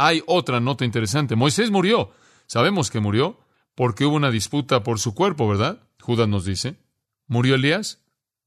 Hay 0.00 0.22
otra 0.26 0.60
nota 0.60 0.84
interesante. 0.84 1.34
Moisés 1.34 1.72
murió. 1.72 2.12
Sabemos 2.46 2.88
que 2.88 3.00
murió 3.00 3.40
porque 3.74 4.04
hubo 4.04 4.14
una 4.14 4.30
disputa 4.30 4.84
por 4.84 5.00
su 5.00 5.12
cuerpo, 5.12 5.48
¿verdad? 5.48 5.82
Judas 6.00 6.28
nos 6.28 6.44
dice. 6.44 6.76
¿Murió 7.26 7.56
Elías? 7.56 8.04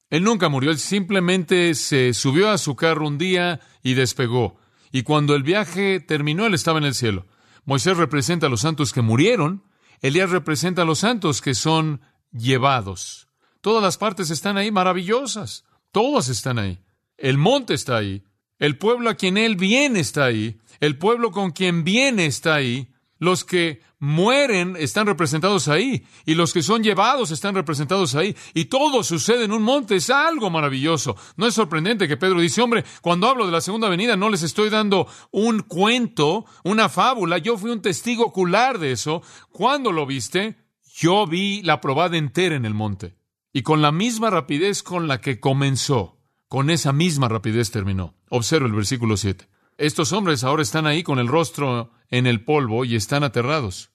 Él 0.09 0.23
nunca 0.23 0.47
murió, 0.47 0.71
él 0.71 0.79
simplemente 0.79 1.75
se 1.75 2.13
subió 2.13 2.49
a 2.49 2.57
su 2.57 2.77
carro 2.77 3.05
un 3.05 3.17
día 3.17 3.59
y 3.83 3.95
despegó. 3.95 4.61
Y 4.93 5.03
cuando 5.03 5.35
el 5.35 5.43
viaje 5.43 5.99
terminó, 5.99 6.45
él 6.45 6.53
estaba 6.53 6.79
en 6.79 6.85
el 6.85 6.95
cielo. 6.95 7.27
Moisés 7.65 7.97
representa 7.97 8.47
a 8.47 8.49
los 8.49 8.61
santos 8.61 8.93
que 8.93 9.01
murieron, 9.01 9.63
Elías 9.99 10.29
representa 10.29 10.83
a 10.83 10.85
los 10.85 10.99
santos 10.99 11.41
que 11.41 11.53
son 11.53 11.99
llevados. 12.31 13.27
Todas 13.59 13.83
las 13.83 13.97
partes 13.97 14.29
están 14.29 14.55
ahí 14.55 14.71
maravillosas, 14.71 15.65
todas 15.91 16.29
están 16.29 16.59
ahí. 16.59 16.79
El 17.17 17.37
monte 17.37 17.73
está 17.73 17.97
ahí, 17.97 18.23
el 18.61 18.77
pueblo 18.77 19.09
a 19.09 19.15
quien 19.15 19.37
él 19.37 19.55
viene 19.55 19.99
está 19.99 20.25
ahí, 20.25 20.59
el 20.79 20.95
pueblo 20.99 21.31
con 21.31 21.49
quien 21.49 21.83
viene 21.83 22.27
está 22.27 22.53
ahí, 22.53 22.89
los 23.17 23.43
que 23.43 23.81
mueren 23.97 24.75
están 24.77 25.07
representados 25.07 25.67
ahí 25.67 26.05
y 26.27 26.35
los 26.35 26.53
que 26.53 26.61
son 26.61 26.83
llevados 26.83 27.31
están 27.31 27.55
representados 27.55 28.13
ahí 28.13 28.35
y 28.53 28.65
todo 28.65 29.03
sucede 29.03 29.45
en 29.45 29.51
un 29.51 29.63
monte. 29.63 29.95
Es 29.95 30.11
algo 30.11 30.51
maravilloso. 30.51 31.15
No 31.37 31.47
es 31.47 31.55
sorprendente 31.55 32.07
que 32.07 32.17
Pedro 32.17 32.39
dice, 32.39 32.61
hombre, 32.61 32.85
cuando 33.01 33.27
hablo 33.27 33.47
de 33.47 33.51
la 33.51 33.61
segunda 33.61 33.89
venida 33.89 34.15
no 34.15 34.29
les 34.29 34.43
estoy 34.43 34.69
dando 34.69 35.07
un 35.31 35.61
cuento, 35.61 36.45
una 36.63 36.87
fábula. 36.87 37.39
Yo 37.39 37.57
fui 37.57 37.71
un 37.71 37.81
testigo 37.81 38.25
ocular 38.25 38.77
de 38.77 38.91
eso. 38.91 39.23
¿Cuándo 39.51 39.91
lo 39.91 40.05
viste? 40.05 40.57
Yo 40.93 41.25
vi 41.25 41.63
la 41.63 41.81
probada 41.81 42.17
entera 42.17 42.55
en 42.55 42.65
el 42.65 42.75
monte. 42.75 43.15
Y 43.53 43.63
con 43.63 43.81
la 43.81 43.91
misma 43.91 44.29
rapidez 44.29 44.83
con 44.83 45.07
la 45.07 45.19
que 45.19 45.39
comenzó, 45.39 46.20
con 46.51 46.69
esa 46.69 46.91
misma 46.91 47.29
rapidez 47.29 47.71
terminó. 47.71 48.13
Observa 48.27 48.67
el 48.67 48.73
versículo 48.73 49.15
7. 49.15 49.47
Estos 49.77 50.11
hombres 50.11 50.43
ahora 50.43 50.61
están 50.61 50.85
ahí 50.85 51.01
con 51.01 51.17
el 51.17 51.29
rostro 51.29 51.91
en 52.09 52.27
el 52.27 52.43
polvo 52.43 52.83
y 52.83 52.97
están 52.97 53.23
aterrados. 53.23 53.91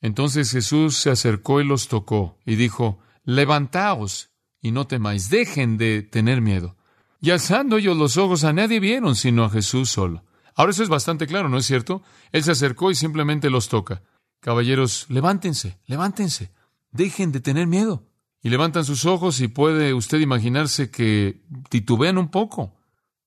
Entonces 0.00 0.50
Jesús 0.50 0.96
se 0.96 1.10
acercó 1.10 1.60
y 1.60 1.64
los 1.64 1.88
tocó 1.88 2.38
y 2.46 2.56
dijo, 2.56 2.98
Levantaos 3.24 4.30
y 4.62 4.70
no 4.70 4.86
temáis, 4.86 5.28
dejen 5.28 5.76
de 5.76 6.00
tener 6.00 6.40
miedo. 6.40 6.78
Y 7.20 7.28
alzando 7.28 7.76
ellos 7.76 7.98
los 7.98 8.16
ojos 8.16 8.42
a 8.44 8.54
nadie 8.54 8.80
vieron 8.80 9.14
sino 9.14 9.44
a 9.44 9.50
Jesús 9.50 9.90
solo. 9.90 10.24
Ahora 10.54 10.70
eso 10.70 10.82
es 10.82 10.88
bastante 10.88 11.26
claro, 11.26 11.50
¿no 11.50 11.58
es 11.58 11.66
cierto? 11.66 12.02
Él 12.32 12.42
se 12.42 12.52
acercó 12.52 12.90
y 12.90 12.94
simplemente 12.94 13.50
los 13.50 13.68
toca. 13.68 14.00
Caballeros, 14.40 15.04
levántense, 15.10 15.78
levántense, 15.84 16.52
dejen 16.90 17.32
de 17.32 17.40
tener 17.40 17.66
miedo. 17.66 18.07
Y 18.42 18.50
levantan 18.50 18.84
sus 18.84 19.04
ojos 19.04 19.40
y 19.40 19.48
puede 19.48 19.94
usted 19.94 20.20
imaginarse 20.20 20.90
que 20.90 21.44
titubean 21.70 22.18
un 22.18 22.30
poco. 22.30 22.76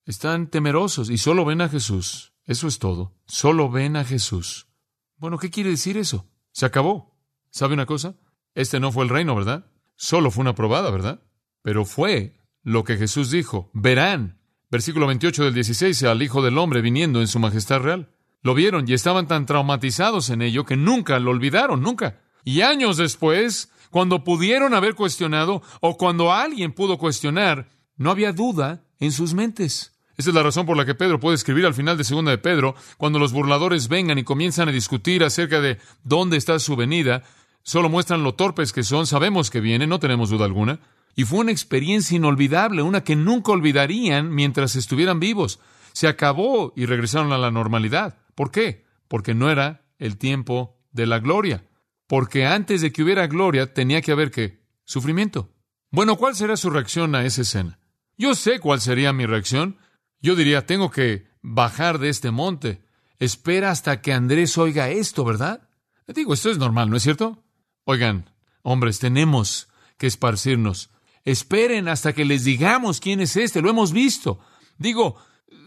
Están 0.04 0.48
temerosos 0.48 1.10
y 1.10 1.18
solo 1.18 1.44
ven 1.44 1.60
a 1.60 1.68
Jesús. 1.68 2.32
Eso 2.44 2.66
es 2.66 2.78
todo. 2.78 3.14
Solo 3.26 3.70
ven 3.70 3.96
a 3.96 4.04
Jesús. 4.04 4.68
Bueno, 5.16 5.38
¿qué 5.38 5.50
quiere 5.50 5.70
decir 5.70 5.96
eso? 5.96 6.26
Se 6.50 6.66
acabó. 6.66 7.16
¿Sabe 7.50 7.74
una 7.74 7.86
cosa? 7.86 8.16
Este 8.54 8.80
no 8.80 8.90
fue 8.92 9.04
el 9.04 9.10
reino, 9.10 9.34
¿verdad? 9.34 9.66
Solo 9.96 10.30
fue 10.30 10.42
una 10.42 10.54
probada, 10.54 10.90
¿verdad? 10.90 11.22
Pero 11.62 11.84
fue 11.84 12.36
lo 12.62 12.84
que 12.84 12.96
Jesús 12.96 13.30
dijo. 13.30 13.70
Verán. 13.72 14.40
Versículo 14.70 15.06
28 15.06 15.44
del 15.44 15.54
16 15.54 16.02
al 16.04 16.22
Hijo 16.22 16.42
del 16.42 16.58
Hombre 16.58 16.80
viniendo 16.80 17.20
en 17.20 17.28
su 17.28 17.38
majestad 17.38 17.80
real. 17.80 18.10
Lo 18.42 18.54
vieron 18.54 18.88
y 18.88 18.94
estaban 18.94 19.28
tan 19.28 19.46
traumatizados 19.46 20.30
en 20.30 20.42
ello 20.42 20.64
que 20.64 20.76
nunca 20.76 21.18
lo 21.20 21.30
olvidaron, 21.30 21.82
nunca. 21.82 22.20
Y 22.44 22.62
años 22.62 22.96
después, 22.96 23.70
cuando 23.92 24.24
pudieron 24.24 24.72
haber 24.72 24.94
cuestionado 24.94 25.62
o 25.82 25.98
cuando 25.98 26.32
alguien 26.32 26.72
pudo 26.72 26.96
cuestionar, 26.96 27.68
no 27.98 28.10
había 28.10 28.32
duda 28.32 28.86
en 28.98 29.12
sus 29.12 29.34
mentes. 29.34 29.92
Esa 30.16 30.30
es 30.30 30.34
la 30.34 30.42
razón 30.42 30.64
por 30.64 30.78
la 30.78 30.86
que 30.86 30.94
Pedro 30.94 31.20
puede 31.20 31.34
escribir 31.34 31.66
al 31.66 31.74
final 31.74 31.98
de 31.98 32.04
segunda 32.04 32.30
de 32.30 32.38
Pedro, 32.38 32.74
cuando 32.96 33.18
los 33.18 33.32
burladores 33.32 33.88
vengan 33.88 34.16
y 34.16 34.24
comienzan 34.24 34.70
a 34.70 34.72
discutir 34.72 35.22
acerca 35.22 35.60
de 35.60 35.78
dónde 36.04 36.38
está 36.38 36.58
su 36.58 36.74
venida, 36.74 37.22
solo 37.62 37.90
muestran 37.90 38.24
lo 38.24 38.34
torpes 38.34 38.72
que 38.72 38.82
son, 38.82 39.06
sabemos 39.06 39.50
que 39.50 39.60
viene, 39.60 39.86
no 39.86 39.98
tenemos 39.98 40.30
duda 40.30 40.46
alguna. 40.46 40.80
Y 41.14 41.24
fue 41.24 41.40
una 41.40 41.52
experiencia 41.52 42.16
inolvidable, 42.16 42.80
una 42.80 43.04
que 43.04 43.14
nunca 43.14 43.52
olvidarían 43.52 44.34
mientras 44.34 44.74
estuvieran 44.74 45.20
vivos. 45.20 45.60
Se 45.92 46.08
acabó 46.08 46.72
y 46.74 46.86
regresaron 46.86 47.30
a 47.30 47.38
la 47.38 47.50
normalidad. 47.50 48.16
¿Por 48.34 48.50
qué? 48.50 48.86
Porque 49.06 49.34
no 49.34 49.50
era 49.50 49.84
el 49.98 50.16
tiempo 50.16 50.78
de 50.92 51.06
la 51.06 51.18
gloria. 51.18 51.66
Porque 52.12 52.44
antes 52.44 52.82
de 52.82 52.92
que 52.92 53.02
hubiera 53.02 53.26
gloria 53.26 53.72
tenía 53.72 54.02
que 54.02 54.12
haber 54.12 54.30
qué? 54.30 54.60
Sufrimiento. 54.84 55.48
Bueno, 55.90 56.18
¿cuál 56.18 56.36
será 56.36 56.58
su 56.58 56.68
reacción 56.68 57.14
a 57.14 57.24
esa 57.24 57.40
escena? 57.40 57.78
Yo 58.18 58.34
sé 58.34 58.60
cuál 58.60 58.82
sería 58.82 59.14
mi 59.14 59.24
reacción. 59.24 59.78
Yo 60.20 60.36
diría, 60.36 60.66
tengo 60.66 60.90
que 60.90 61.26
bajar 61.40 61.98
de 61.98 62.10
este 62.10 62.30
monte. 62.30 62.84
Espera 63.18 63.70
hasta 63.70 64.02
que 64.02 64.12
Andrés 64.12 64.58
oiga 64.58 64.90
esto, 64.90 65.24
¿verdad? 65.24 65.66
Digo, 66.06 66.34
esto 66.34 66.50
es 66.50 66.58
normal, 66.58 66.90
¿no 66.90 66.98
es 66.98 67.02
cierto? 67.02 67.42
Oigan, 67.84 68.28
hombres, 68.60 68.98
tenemos 68.98 69.68
que 69.96 70.06
esparcirnos. 70.06 70.90
Esperen 71.24 71.88
hasta 71.88 72.12
que 72.12 72.26
les 72.26 72.44
digamos 72.44 73.00
quién 73.00 73.20
es 73.20 73.38
este, 73.38 73.62
lo 73.62 73.70
hemos 73.70 73.90
visto. 73.90 74.38
Digo, 74.76 75.16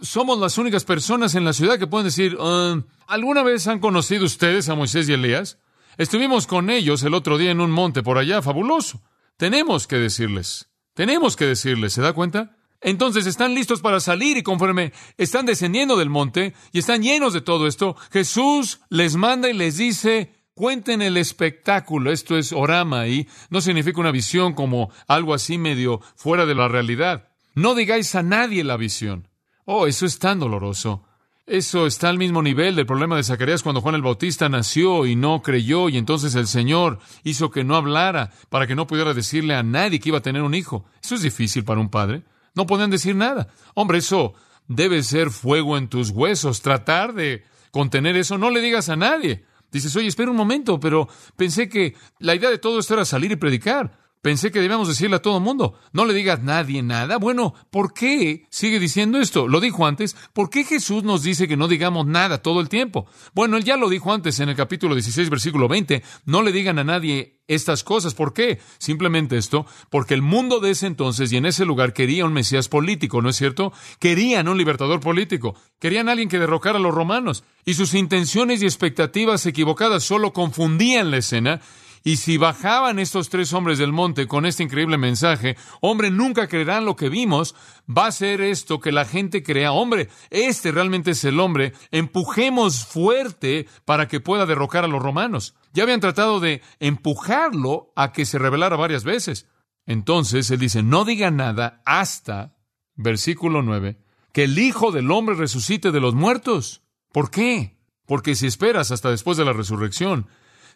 somos 0.03 0.37
las 0.37 0.59
únicas 0.59 0.83
personas 0.83 1.33
en 1.33 1.43
la 1.43 1.53
ciudad 1.53 1.79
que 1.79 1.87
pueden 1.87 2.05
decir, 2.05 2.37
ah, 2.39 2.83
¿alguna 3.07 3.41
vez 3.41 3.65
han 3.65 3.79
conocido 3.79 4.25
ustedes 4.25 4.69
a 4.69 4.75
Moisés 4.75 5.09
y 5.09 5.13
Elías? 5.13 5.57
Estuvimos 5.97 6.47
con 6.47 6.69
ellos 6.69 7.03
el 7.03 7.13
otro 7.13 7.37
día 7.37 7.51
en 7.51 7.61
un 7.61 7.71
monte 7.71 8.03
por 8.03 8.17
allá, 8.17 8.41
fabuloso. 8.41 9.01
Tenemos 9.37 9.87
que 9.87 9.97
decirles, 9.97 10.69
tenemos 10.93 11.35
que 11.35 11.45
decirles, 11.45 11.93
¿se 11.93 12.01
da 12.01 12.13
cuenta? 12.13 12.57
Entonces 12.81 13.25
están 13.25 13.55
listos 13.55 13.81
para 13.81 13.99
salir 13.99 14.37
y 14.37 14.43
conforme 14.43 14.93
están 15.17 15.45
descendiendo 15.45 15.97
del 15.97 16.09
monte 16.09 16.53
y 16.71 16.79
están 16.79 17.01
llenos 17.01 17.33
de 17.33 17.41
todo 17.41 17.67
esto, 17.67 17.95
Jesús 18.11 18.81
les 18.89 19.15
manda 19.15 19.49
y 19.49 19.53
les 19.53 19.77
dice, 19.77 20.33
cuenten 20.53 21.01
el 21.01 21.17
espectáculo. 21.17 22.11
Esto 22.11 22.37
es 22.37 22.53
orama 22.53 23.07
y 23.07 23.27
no 23.49 23.61
significa 23.61 24.01
una 24.01 24.11
visión 24.11 24.53
como 24.53 24.91
algo 25.07 25.33
así 25.33 25.57
medio 25.57 26.01
fuera 26.15 26.45
de 26.45 26.55
la 26.55 26.67
realidad. 26.67 27.29
No 27.55 27.73
digáis 27.73 28.13
a 28.15 28.23
nadie 28.23 28.63
la 28.63 28.77
visión. 28.77 29.29
Oh, 29.65 29.87
eso 29.87 30.05
es 30.05 30.19
tan 30.19 30.39
doloroso. 30.39 31.03
Eso 31.47 31.85
está 31.85 32.09
al 32.09 32.17
mismo 32.17 32.41
nivel 32.41 32.75
del 32.75 32.87
problema 32.87 33.15
de 33.15 33.23
Zacarías 33.23 33.61
cuando 33.61 33.79
Juan 33.79 33.93
el 33.93 34.01
Bautista 34.01 34.49
nació 34.49 35.05
y 35.05 35.15
no 35.15 35.43
creyó 35.43 35.89
y 35.89 35.97
entonces 35.97 36.33
el 36.33 36.47
Señor 36.47 36.97
hizo 37.23 37.51
que 37.51 37.63
no 37.63 37.75
hablara 37.75 38.31
para 38.49 38.65
que 38.65 38.73
no 38.73 38.87
pudiera 38.87 39.13
decirle 39.13 39.53
a 39.53 39.61
nadie 39.61 39.99
que 39.99 40.09
iba 40.09 40.17
a 40.17 40.23
tener 40.23 40.41
un 40.41 40.55
hijo. 40.55 40.85
Eso 41.03 41.13
es 41.13 41.21
difícil 41.21 41.63
para 41.63 41.79
un 41.79 41.89
padre. 41.89 42.23
No 42.55 42.65
pueden 42.65 42.89
decir 42.89 43.15
nada. 43.15 43.47
Hombre, 43.75 43.99
eso 43.99 44.33
debe 44.67 45.03
ser 45.03 45.29
fuego 45.29 45.77
en 45.77 45.87
tus 45.87 46.09
huesos. 46.09 46.63
Tratar 46.63 47.13
de 47.13 47.43
contener 47.69 48.15
eso, 48.15 48.39
no 48.39 48.49
le 48.49 48.61
digas 48.61 48.89
a 48.89 48.95
nadie. 48.95 49.45
Dices, 49.71 49.95
oye, 49.95 50.07
espera 50.07 50.31
un 50.31 50.37
momento, 50.37 50.79
pero 50.79 51.07
pensé 51.35 51.69
que 51.69 51.95
la 52.17 52.33
idea 52.33 52.49
de 52.49 52.57
todo 52.57 52.79
esto 52.79 52.95
era 52.95 53.05
salir 53.05 53.31
y 53.31 53.35
predicar. 53.35 54.04
Pensé 54.25 54.51
que 54.51 54.60
debíamos 54.60 54.88
decirle 54.88 55.17
a 55.17 55.22
todo 55.22 55.38
el 55.38 55.44
mundo, 55.44 55.75
no 55.94 56.03
le 56.03 56.12
digas 56.15 56.39
a 56.39 56.41
nadie 56.41 56.82
nada. 56.82 57.20
Bueno, 57.20 57.53
¿por 57.70 57.94
qué 57.94 58.48
sigue 58.50 58.79
diciendo 58.79 59.20
esto? 59.20 59.48
Lo 59.48 59.60
dijo 59.60 59.86
antes. 59.86 60.15
¿Por 60.34 60.50
qué 60.50 60.63
Jesús 60.63 61.03
nos 61.03 61.22
dice 61.22 61.48
que 61.48 61.55
no 61.55 61.67
digamos 61.67 62.08
nada 62.08 62.39
todo 62.39 62.60
el 62.60 62.67
tiempo? 62.67 63.05
Bueno, 63.36 63.55
él 63.55 63.63
ya 63.63 63.77
lo 63.77 63.88
dijo 63.88 64.12
antes 64.12 64.39
en 64.39 64.50
el 64.50 64.55
capítulo 64.55 64.96
16, 64.96 65.29
versículo 65.29 65.67
20. 65.67 66.01
No 66.25 66.41
le 66.41 66.51
digan 66.51 66.79
a 66.79 66.84
nadie 66.84 67.38
estas 67.48 67.84
cosas. 67.84 68.15
¿Por 68.15 68.34
qué? 68.34 68.60
Simplemente 68.79 69.38
esto, 69.38 69.67
porque 69.91 70.15
el 70.15 70.24
mundo 70.24 70.60
de 70.60 70.72
ese 70.72 70.88
entonces 70.88 71.32
y 71.32 71.38
en 71.38 71.46
ese 71.46 71.63
lugar 71.63 71.94
quería 71.94 72.25
un 72.25 72.34
Mesías 72.34 72.67
político, 72.67 73.22
¿no 73.22 73.29
es 73.29 73.36
cierto? 73.36 73.74
Querían 74.00 74.48
un 74.48 74.58
libertador 74.58 75.01
político. 75.01 75.55
Querían 75.79 76.10
alguien 76.10 76.29
que 76.29 76.39
derrocara 76.39 76.79
a 76.79 76.82
los 76.82 76.96
romanos. 76.96 77.44
Y 77.63 77.75
sus 77.75 77.94
intenciones 77.94 78.63
y 78.63 78.65
expectativas 78.65 79.46
equivocadas 79.46 80.03
solo 80.03 80.34
confundían 80.34 81.12
la 81.12 81.17
escena 81.17 81.62
y 82.07 82.17
si 82.17 82.38
bajaban 82.38 83.00
estos 83.00 83.29
tres 83.29 83.51
hombres 83.51 83.79
del 83.79 83.91
monte 83.91 84.27
con 84.27 84.45
este 84.45 84.62
increíble 84.62 84.95
mensaje, 84.95 85.57
hombre, 85.81 86.12
nunca 86.12 86.47
creerán 86.47 86.85
lo 86.85 86.95
que 86.95 87.09
vimos, 87.09 87.55
va 87.89 88.05
a 88.05 88.12
ser 88.12 88.41
esto 88.41 88.79
que 88.79 88.91
la 88.91 89.05
gente 89.05 89.41
crea, 89.41 89.71
hombre, 89.71 90.09
este 90.29 90.71
realmente 90.71 91.12
es 91.12 91.24
el 91.25 91.39
hombre, 91.39 91.74
empujemos 91.89 92.85
fuerte 92.85 93.67
para 93.85 94.07
que 94.07 94.19
pueda 94.19 94.45
derrocar 94.45 94.83
a 94.85 94.88
los 94.88 95.01
romanos. 95.01 95.55
Ya 95.74 95.81
habían 95.81 96.00
tratado 96.00 96.39
de 96.39 96.62
empujarlo 96.79 97.91
a 97.95 98.13
que 98.13 98.27
se 98.27 98.38
rebelara 98.38 98.75
varias 98.75 99.03
veces. 99.03 99.50
Entonces 99.88 100.51
él 100.51 100.59
dice, 100.59 100.83
no 100.83 101.05
diga 101.05 101.31
nada 101.31 101.81
hasta, 101.85 102.55
versículo 102.93 103.63
9, 103.63 103.97
que 104.31 104.43
el 104.43 104.59
Hijo 104.59 104.91
del 104.91 105.09
Hombre 105.09 105.33
resucite 105.33 105.91
de 105.91 106.01
los 106.01 106.13
muertos. 106.13 106.83
¿Por 107.12 107.31
qué? 107.31 107.79
Porque 108.05 108.35
si 108.35 108.45
esperas 108.45 108.91
hasta 108.91 109.09
después 109.09 109.38
de 109.38 109.45
la 109.45 109.53
resurrección, 109.53 110.27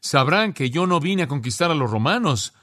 sabrán 0.02 0.54
que 0.54 0.70
yo 0.70 0.88
no 0.88 1.00
vine 1.00 1.24
a 1.24 1.28
conquistar 1.28 1.72
a 1.72 1.76
los 1.76 1.92
romanos, 1.92 2.54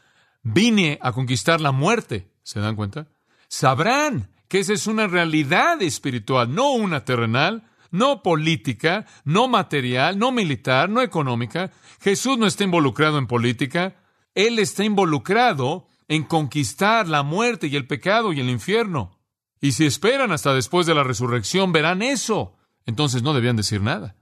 vine 0.43 0.99
a 1.03 1.13
conquistar 1.13 1.61
la 1.61 1.73
muerte. 1.73 2.31
¿Se 2.43 2.61
dan 2.61 2.77
cuenta? 2.77 3.09
Sabrán 3.49 4.31
que 4.49 4.61
esa 4.61 4.73
es 4.73 4.87
una 4.87 5.07
realidad 5.07 5.83
espiritual, 5.83 6.55
no 6.55 6.73
una 6.73 7.05
terrenal, 7.05 7.65
no 7.91 8.23
política, 8.23 9.07
no 9.25 9.49
material, 9.49 10.19
no 10.19 10.33
militar, 10.33 10.89
no 10.89 11.03
económica. 11.03 11.73
Jesús 12.01 12.39
no 12.39 12.47
está 12.47 12.65
involucrado 12.65 13.19
en 13.19 13.27
política, 13.27 13.97
Él 14.35 14.59
está 14.59 14.85
involucrado 14.85 15.89
en 16.09 16.23
conquistar 16.25 17.09
la 17.09 17.23
muerte 17.23 17.67
y 17.67 17.77
el 17.77 17.87
pecado 17.87 18.33
y 18.33 18.41
el 18.41 18.51
infierno. 18.51 19.19
Y 19.61 19.73
si 19.73 19.87
esperan 19.87 20.31
hasta 20.33 20.55
después 20.55 20.87
de 20.87 20.95
la 20.95 21.03
resurrección, 21.03 21.73
verán 21.73 22.03
eso. 22.03 22.57
Entonces 22.85 23.23
no 23.23 23.35
debían 23.35 23.57
decir 23.57 23.83
nada. 23.83 24.17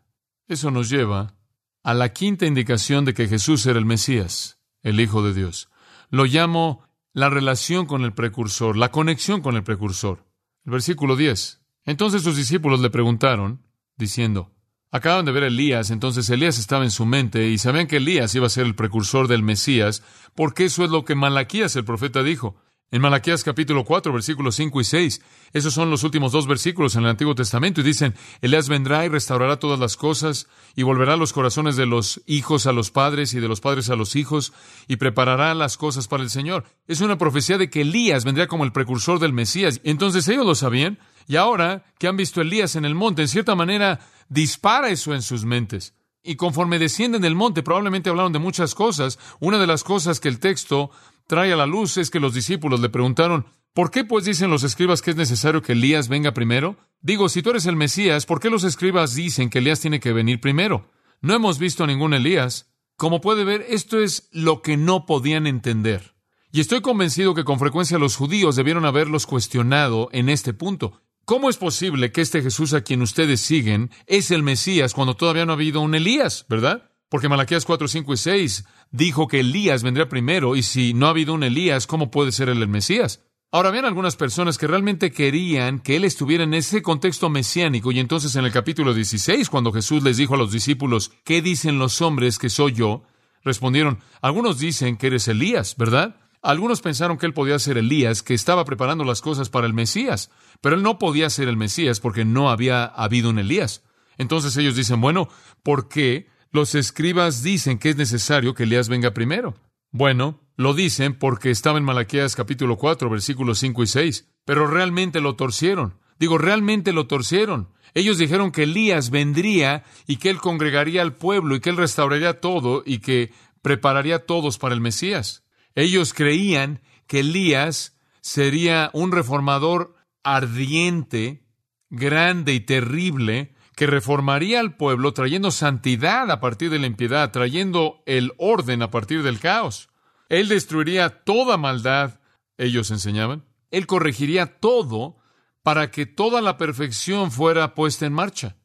Eso 0.48 0.70
nos 0.70 0.88
lleva 0.88 1.34
a 1.84 1.92
la 1.92 2.14
quinta 2.14 2.46
indicación 2.46 3.04
de 3.04 3.12
que 3.12 3.28
Jesús 3.28 3.64
era 3.66 3.78
el 3.78 3.84
Mesías, 3.84 4.58
el 4.82 4.98
Hijo 4.98 5.22
de 5.22 5.34
Dios. 5.34 5.68
Lo 6.08 6.24
llamo 6.24 6.82
la 7.12 7.28
relación 7.28 7.84
con 7.84 8.02
el 8.02 8.14
precursor, 8.14 8.76
la 8.76 8.90
conexión 8.90 9.42
con 9.42 9.54
el 9.54 9.62
precursor. 9.62 10.24
El 10.64 10.72
versículo 10.72 11.14
10. 11.14 11.60
Entonces 11.84 12.22
sus 12.22 12.36
discípulos 12.36 12.80
le 12.80 12.88
preguntaron, 12.88 13.62
diciendo, 13.96 14.50
acaban 14.90 15.26
de 15.26 15.32
ver 15.32 15.44
a 15.44 15.48
Elías, 15.48 15.90
entonces 15.90 16.30
Elías 16.30 16.58
estaba 16.58 16.84
en 16.84 16.90
su 16.90 17.04
mente 17.04 17.48
y 17.48 17.58
sabían 17.58 17.86
que 17.86 17.98
Elías 17.98 18.34
iba 18.34 18.46
a 18.46 18.50
ser 18.50 18.64
el 18.64 18.74
precursor 18.74 19.28
del 19.28 19.42
Mesías, 19.42 20.02
porque 20.34 20.64
eso 20.64 20.84
es 20.84 20.90
lo 20.90 21.04
que 21.04 21.14
Malaquías 21.14 21.76
el 21.76 21.84
profeta 21.84 22.22
dijo. 22.22 22.56
En 22.90 23.00
Malaquías 23.00 23.42
capítulo 23.42 23.84
4, 23.84 24.12
versículos 24.12 24.54
5 24.54 24.80
y 24.80 24.84
6, 24.84 25.22
esos 25.52 25.74
son 25.74 25.90
los 25.90 26.04
últimos 26.04 26.30
dos 26.30 26.46
versículos 26.46 26.94
en 26.94 27.02
el 27.02 27.10
Antiguo 27.10 27.34
Testamento, 27.34 27.80
y 27.80 27.84
dicen, 27.84 28.14
Elías 28.40 28.68
vendrá 28.68 29.04
y 29.04 29.08
restaurará 29.08 29.58
todas 29.58 29.80
las 29.80 29.96
cosas, 29.96 30.46
y 30.76 30.84
volverá 30.84 31.16
los 31.16 31.32
corazones 31.32 31.74
de 31.76 31.86
los 31.86 32.22
hijos 32.26 32.66
a 32.66 32.72
los 32.72 32.92
padres 32.92 33.34
y 33.34 33.40
de 33.40 33.48
los 33.48 33.60
padres 33.60 33.90
a 33.90 33.96
los 33.96 34.14
hijos, 34.14 34.52
y 34.86 34.96
preparará 34.96 35.54
las 35.54 35.76
cosas 35.76 36.06
para 36.06 36.22
el 36.22 36.30
Señor. 36.30 36.64
Es 36.86 37.00
una 37.00 37.18
profecía 37.18 37.58
de 37.58 37.68
que 37.68 37.80
Elías 37.80 38.24
vendría 38.24 38.46
como 38.46 38.64
el 38.64 38.72
precursor 38.72 39.18
del 39.18 39.32
Mesías. 39.32 39.80
Entonces 39.82 40.28
ellos 40.28 40.46
lo 40.46 40.54
sabían, 40.54 40.98
y 41.26 41.36
ahora 41.36 41.86
que 41.98 42.06
han 42.06 42.16
visto 42.16 42.40
a 42.40 42.44
Elías 42.44 42.76
en 42.76 42.84
el 42.84 42.94
monte, 42.94 43.22
en 43.22 43.28
cierta 43.28 43.56
manera 43.56 43.98
dispara 44.28 44.90
eso 44.90 45.14
en 45.14 45.22
sus 45.22 45.44
mentes. 45.44 45.94
Y 46.26 46.36
conforme 46.36 46.78
descienden 46.78 47.20
del 47.20 47.34
monte, 47.34 47.62
probablemente 47.62 48.08
hablaron 48.08 48.32
de 48.32 48.38
muchas 48.38 48.74
cosas. 48.74 49.18
Una 49.40 49.58
de 49.58 49.66
las 49.66 49.84
cosas 49.84 50.20
que 50.20 50.28
el 50.28 50.38
texto 50.38 50.90
trae 51.26 51.52
a 51.52 51.56
la 51.56 51.66
luz 51.66 51.96
es 51.96 52.10
que 52.10 52.20
los 52.20 52.34
discípulos 52.34 52.80
le 52.80 52.88
preguntaron, 52.88 53.46
¿por 53.72 53.90
qué 53.90 54.04
pues 54.04 54.24
dicen 54.24 54.50
los 54.50 54.62
escribas 54.62 55.02
que 55.02 55.10
es 55.10 55.16
necesario 55.16 55.62
que 55.62 55.72
Elías 55.72 56.08
venga 56.08 56.34
primero? 56.34 56.76
Digo, 57.00 57.28
si 57.28 57.42
tú 57.42 57.50
eres 57.50 57.66
el 57.66 57.76
Mesías, 57.76 58.26
¿por 58.26 58.40
qué 58.40 58.50
los 58.50 58.64
escribas 58.64 59.14
dicen 59.14 59.50
que 59.50 59.58
Elías 59.58 59.80
tiene 59.80 60.00
que 60.00 60.12
venir 60.12 60.40
primero? 60.40 60.90
No 61.20 61.34
hemos 61.34 61.58
visto 61.58 61.84
a 61.84 61.86
ningún 61.86 62.14
Elías. 62.14 62.70
Como 62.96 63.20
puede 63.20 63.44
ver, 63.44 63.64
esto 63.68 64.00
es 64.00 64.28
lo 64.32 64.62
que 64.62 64.76
no 64.76 65.06
podían 65.06 65.46
entender. 65.46 66.14
Y 66.52 66.60
estoy 66.60 66.82
convencido 66.82 67.34
que 67.34 67.44
con 67.44 67.58
frecuencia 67.58 67.98
los 67.98 68.16
judíos 68.16 68.54
debieron 68.54 68.84
haberlos 68.84 69.26
cuestionado 69.26 70.08
en 70.12 70.28
este 70.28 70.54
punto. 70.54 71.00
¿Cómo 71.24 71.48
es 71.48 71.56
posible 71.56 72.12
que 72.12 72.20
este 72.20 72.42
Jesús 72.42 72.74
a 72.74 72.82
quien 72.82 73.02
ustedes 73.02 73.40
siguen 73.40 73.90
es 74.06 74.30
el 74.30 74.42
Mesías 74.42 74.92
cuando 74.94 75.16
todavía 75.16 75.46
no 75.46 75.52
ha 75.52 75.56
habido 75.56 75.80
un 75.80 75.94
Elías, 75.94 76.46
verdad? 76.48 76.90
Porque 77.14 77.28
Malaquías 77.28 77.64
4, 77.64 77.86
5 77.86 78.12
y 78.12 78.16
6 78.16 78.64
dijo 78.90 79.28
que 79.28 79.38
Elías 79.38 79.84
vendría 79.84 80.08
primero, 80.08 80.56
y 80.56 80.64
si 80.64 80.94
no 80.94 81.06
ha 81.06 81.10
habido 81.10 81.32
un 81.32 81.44
Elías, 81.44 81.86
¿cómo 81.86 82.10
puede 82.10 82.32
ser 82.32 82.48
él 82.48 82.60
el 82.60 82.66
Mesías? 82.66 83.22
Ahora, 83.52 83.68
habían 83.68 83.84
algunas 83.84 84.16
personas 84.16 84.58
que 84.58 84.66
realmente 84.66 85.12
querían 85.12 85.78
que 85.78 85.94
él 85.94 86.02
estuviera 86.02 86.42
en 86.42 86.54
ese 86.54 86.82
contexto 86.82 87.30
mesiánico, 87.30 87.92
y 87.92 88.00
entonces 88.00 88.34
en 88.34 88.44
el 88.44 88.50
capítulo 88.50 88.92
16, 88.92 89.48
cuando 89.48 89.72
Jesús 89.72 90.02
les 90.02 90.16
dijo 90.16 90.34
a 90.34 90.38
los 90.38 90.50
discípulos, 90.50 91.12
¿qué 91.22 91.40
dicen 91.40 91.78
los 91.78 92.02
hombres 92.02 92.40
que 92.40 92.50
soy 92.50 92.72
yo? 92.72 93.04
Respondieron, 93.44 94.00
algunos 94.20 94.58
dicen 94.58 94.96
que 94.96 95.06
eres 95.06 95.28
Elías, 95.28 95.76
¿verdad? 95.76 96.16
Algunos 96.42 96.80
pensaron 96.80 97.16
que 97.16 97.26
él 97.26 97.32
podía 97.32 97.60
ser 97.60 97.78
Elías, 97.78 98.24
que 98.24 98.34
estaba 98.34 98.64
preparando 98.64 99.04
las 99.04 99.20
cosas 99.20 99.50
para 99.50 99.68
el 99.68 99.72
Mesías, 99.72 100.32
pero 100.60 100.74
él 100.74 100.82
no 100.82 100.98
podía 100.98 101.30
ser 101.30 101.46
el 101.46 101.56
Mesías 101.56 102.00
porque 102.00 102.24
no 102.24 102.50
había 102.50 102.84
habido 102.86 103.30
un 103.30 103.38
Elías. 103.38 103.84
Entonces 104.18 104.56
ellos 104.56 104.74
dicen, 104.74 105.00
bueno, 105.00 105.28
¿por 105.62 105.88
qué 105.88 106.33
los 106.54 106.76
escribas 106.76 107.42
dicen 107.42 107.80
que 107.80 107.90
es 107.90 107.96
necesario 107.96 108.54
que 108.54 108.62
Elías 108.62 108.88
venga 108.88 109.12
primero. 109.12 109.56
Bueno, 109.90 110.40
lo 110.54 110.72
dicen 110.72 111.18
porque 111.18 111.50
estaba 111.50 111.78
en 111.78 111.84
Malaquías 111.84 112.36
capítulo 112.36 112.78
4, 112.78 113.10
versículos 113.10 113.58
5 113.58 113.82
y 113.82 113.86
6, 113.88 114.28
pero 114.44 114.68
realmente 114.68 115.20
lo 115.20 115.34
torcieron. 115.34 115.98
Digo, 116.16 116.38
realmente 116.38 116.92
lo 116.92 117.08
torcieron. 117.08 117.70
Ellos 117.92 118.18
dijeron 118.18 118.52
que 118.52 118.62
Elías 118.62 119.10
vendría 119.10 119.82
y 120.06 120.18
que 120.18 120.30
él 120.30 120.38
congregaría 120.38 121.02
al 121.02 121.14
pueblo 121.14 121.56
y 121.56 121.60
que 121.60 121.70
él 121.70 121.76
restauraría 121.76 122.40
todo 122.40 122.84
y 122.86 123.00
que 123.00 123.32
prepararía 123.60 124.16
a 124.16 124.20
todos 124.20 124.56
para 124.58 124.76
el 124.76 124.80
Mesías. 124.80 125.42
Ellos 125.74 126.14
creían 126.14 126.82
que 127.08 127.20
Elías 127.20 127.98
sería 128.20 128.90
un 128.92 129.10
reformador 129.10 129.96
ardiente, 130.22 131.42
grande 131.90 132.54
y 132.54 132.60
terrible, 132.60 133.53
que 133.74 133.86
reformaría 133.86 134.60
al 134.60 134.76
pueblo 134.76 135.12
trayendo 135.12 135.50
santidad 135.50 136.30
a 136.30 136.40
partir 136.40 136.70
de 136.70 136.78
la 136.78 136.86
impiedad, 136.86 137.30
trayendo 137.32 138.02
el 138.06 138.32
orden 138.38 138.82
a 138.82 138.90
partir 138.90 139.22
del 139.22 139.40
caos. 139.40 139.88
Él 140.28 140.48
destruiría 140.48 141.24
toda 141.24 141.56
maldad, 141.56 142.20
ellos 142.56 142.90
enseñaban. 142.90 143.44
Él 143.70 143.86
corregiría 143.86 144.58
todo 144.58 145.16
para 145.62 145.90
que 145.90 146.06
toda 146.06 146.40
la 146.40 146.56
perfección 146.56 147.32
fuera 147.32 147.74
puesta 147.74 148.06
en 148.06 148.12
marcha. 148.12 148.56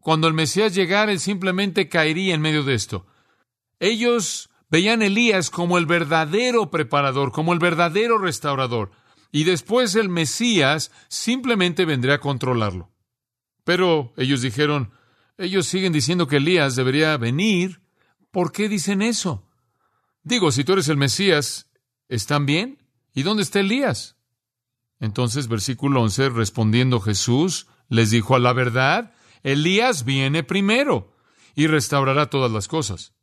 Cuando 0.00 0.28
el 0.28 0.34
Mesías 0.34 0.74
llegara, 0.74 1.12
él 1.12 1.20
simplemente 1.20 1.88
caería 1.88 2.34
en 2.34 2.40
medio 2.40 2.62
de 2.62 2.74
esto. 2.74 3.06
Ellos 3.78 4.50
veían 4.68 5.02
a 5.02 5.06
Elías 5.06 5.50
como 5.50 5.78
el 5.78 5.86
verdadero 5.86 6.70
preparador, 6.70 7.32
como 7.32 7.52
el 7.52 7.58
verdadero 7.58 8.18
restaurador, 8.18 8.90
y 9.32 9.44
después 9.44 9.94
el 9.94 10.08
Mesías 10.08 10.90
simplemente 11.08 11.84
vendría 11.84 12.16
a 12.16 12.20
controlarlo. 12.20 12.90
Pero 13.64 14.12
ellos 14.16 14.42
dijeron, 14.42 14.92
ellos 15.38 15.66
siguen 15.66 15.92
diciendo 15.92 16.26
que 16.26 16.36
Elías 16.36 16.76
debería 16.76 17.16
venir. 17.16 17.80
¿Por 18.30 18.52
qué 18.52 18.68
dicen 18.68 19.02
eso? 19.02 19.48
Digo, 20.22 20.52
si 20.52 20.64
tú 20.64 20.74
eres 20.74 20.88
el 20.88 20.96
Mesías, 20.96 21.70
¿están 22.08 22.46
bien? 22.46 22.78
¿Y 23.14 23.22
dónde 23.22 23.42
está 23.42 23.60
Elías? 23.60 24.16
Entonces, 24.98 25.48
versículo 25.48 26.02
11, 26.02 26.28
respondiendo 26.28 27.00
Jesús, 27.00 27.66
les 27.88 28.10
dijo 28.10 28.36
a 28.36 28.38
la 28.38 28.52
verdad, 28.52 29.14
Elías 29.42 30.04
viene 30.04 30.44
primero 30.44 31.16
y 31.54 31.66
restaurará 31.66 32.28
todas 32.28 32.52
las 32.52 32.68
cosas. 32.68 33.14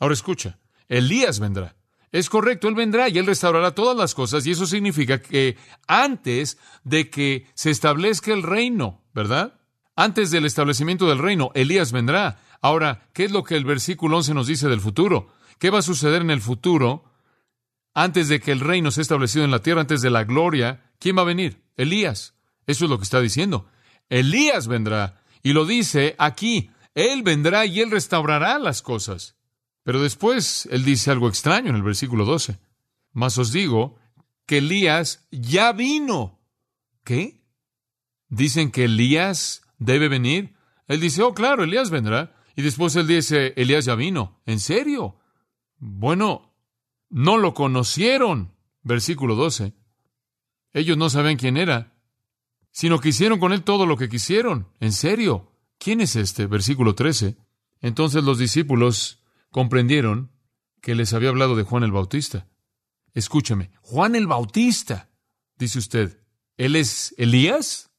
Ahora 0.00 0.14
escucha, 0.14 0.58
Elías 0.88 1.38
vendrá. 1.38 1.76
Es 2.10 2.28
correcto, 2.28 2.68
Él 2.68 2.74
vendrá 2.74 3.08
y 3.08 3.18
Él 3.18 3.26
restaurará 3.26 3.74
todas 3.74 3.96
las 3.96 4.14
cosas 4.14 4.44
y 4.46 4.50
eso 4.50 4.66
significa 4.66 5.22
que 5.22 5.56
antes 5.86 6.58
de 6.84 7.08
que 7.08 7.46
se 7.54 7.70
establezca 7.70 8.32
el 8.32 8.42
reino, 8.42 9.02
¿verdad? 9.14 9.60
Antes 10.02 10.32
del 10.32 10.46
establecimiento 10.46 11.06
del 11.06 11.20
reino, 11.20 11.52
Elías 11.54 11.92
vendrá. 11.92 12.40
Ahora, 12.60 13.08
¿qué 13.12 13.22
es 13.22 13.30
lo 13.30 13.44
que 13.44 13.54
el 13.54 13.64
versículo 13.64 14.16
11 14.16 14.34
nos 14.34 14.48
dice 14.48 14.68
del 14.68 14.80
futuro? 14.80 15.32
¿Qué 15.60 15.70
va 15.70 15.78
a 15.78 15.82
suceder 15.82 16.22
en 16.22 16.32
el 16.32 16.40
futuro 16.40 17.04
antes 17.94 18.26
de 18.26 18.40
que 18.40 18.50
el 18.50 18.58
reino 18.58 18.90
sea 18.90 19.02
establecido 19.02 19.44
en 19.44 19.52
la 19.52 19.60
tierra, 19.62 19.82
antes 19.82 20.02
de 20.02 20.10
la 20.10 20.24
gloria? 20.24 20.90
¿Quién 20.98 21.16
va 21.16 21.22
a 21.22 21.26
venir? 21.26 21.62
Elías. 21.76 22.34
Eso 22.66 22.86
es 22.86 22.90
lo 22.90 22.98
que 22.98 23.04
está 23.04 23.20
diciendo. 23.20 23.68
Elías 24.08 24.66
vendrá. 24.66 25.22
Y 25.40 25.52
lo 25.52 25.66
dice 25.66 26.16
aquí. 26.18 26.72
Él 26.96 27.22
vendrá 27.22 27.64
y 27.64 27.80
él 27.80 27.92
restaurará 27.92 28.58
las 28.58 28.82
cosas. 28.82 29.36
Pero 29.84 30.02
después 30.02 30.66
él 30.72 30.84
dice 30.84 31.12
algo 31.12 31.28
extraño 31.28 31.70
en 31.70 31.76
el 31.76 31.84
versículo 31.84 32.24
12. 32.24 32.58
Mas 33.12 33.38
os 33.38 33.52
digo 33.52 34.00
que 34.46 34.58
Elías 34.58 35.28
ya 35.30 35.70
vino. 35.70 36.40
¿Qué? 37.04 37.40
¿Dicen 38.28 38.72
que 38.72 38.86
Elías 38.86 39.61
debe 39.84 40.08
venir? 40.08 40.54
Él 40.88 41.00
dice, 41.00 41.22
oh, 41.22 41.34
claro, 41.34 41.64
Elías 41.64 41.90
vendrá. 41.90 42.34
Y 42.56 42.62
después 42.62 42.96
él 42.96 43.06
dice, 43.06 43.54
Elías 43.56 43.84
ya 43.84 43.94
vino. 43.94 44.40
¿En 44.46 44.60
serio? 44.60 45.16
Bueno, 45.78 46.54
no 47.08 47.38
lo 47.38 47.54
conocieron. 47.54 48.52
Versículo 48.82 49.34
12. 49.34 49.74
Ellos 50.72 50.96
no 50.96 51.10
saben 51.10 51.36
quién 51.36 51.56
era, 51.56 51.94
sino 52.70 52.98
que 52.98 53.10
hicieron 53.10 53.38
con 53.38 53.52
él 53.52 53.62
todo 53.62 53.86
lo 53.86 53.96
que 53.96 54.08
quisieron. 54.08 54.68
¿En 54.80 54.92
serio? 54.92 55.52
¿Quién 55.78 56.00
es 56.00 56.16
este? 56.16 56.46
Versículo 56.46 56.94
13. 56.94 57.36
Entonces 57.80 58.24
los 58.24 58.38
discípulos 58.38 59.22
comprendieron 59.50 60.30
que 60.80 60.94
les 60.94 61.12
había 61.12 61.28
hablado 61.28 61.56
de 61.56 61.62
Juan 61.62 61.84
el 61.84 61.92
Bautista. 61.92 62.48
Escúcheme, 63.14 63.70
Juan 63.82 64.14
el 64.14 64.26
Bautista, 64.26 65.10
dice 65.56 65.78
usted, 65.78 66.20
¿él 66.56 66.76
es 66.76 67.14
Elías? 67.18 67.90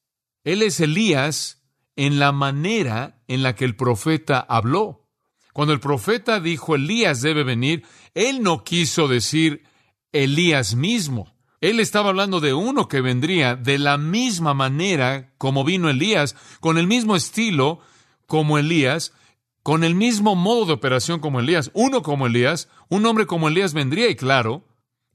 Él 0.43 0.63
es 0.63 0.80
Elías 0.80 1.62
en 1.96 2.20
la 2.20 2.32
manera 2.32 3.22
en 3.28 3.44
la 3.44 3.56
que 3.56 3.66
el 3.66 3.76
profeta 3.76 4.40
habló. 4.40 5.08
Cuando 5.54 5.74
el 5.74 5.80
profeta 5.80 6.40
dijo 6.40 6.76
Elías 6.76 7.22
debe 7.22 7.44
venir, 7.44 7.86
él 8.16 8.42
no 8.42 8.64
quiso 8.64 9.08
decir 9.08 9.64
Elías 10.12 10.76
mismo. 10.76 11.34
Él 11.62 11.80
estaba 11.80 12.10
hablando 12.10 12.42
de 12.42 12.54
uno 12.54 12.88
que 12.88 13.02
vendría 13.02 13.56
de 13.56 13.78
la 13.78 13.98
misma 13.98 14.54
manera 14.54 15.34
como 15.38 15.64
vino 15.64 15.90
Elías, 15.90 16.36
con 16.60 16.78
el 16.78 16.88
mismo 16.88 17.16
estilo 17.16 17.80
como 18.28 18.58
Elías, 18.58 19.14
con 19.62 19.86
el 19.86 19.96
mismo 19.96 20.36
modo 20.36 20.66
de 20.66 20.74
operación 20.74 21.20
como 21.20 21.40
Elías. 21.40 21.72
Uno 21.74 22.02
como 22.02 22.28
Elías, 22.28 22.68
un 22.90 23.06
hombre 23.06 23.28
como 23.28 23.48
Elías 23.48 23.74
vendría 23.74 24.10
y 24.10 24.16
claro, 24.16 24.68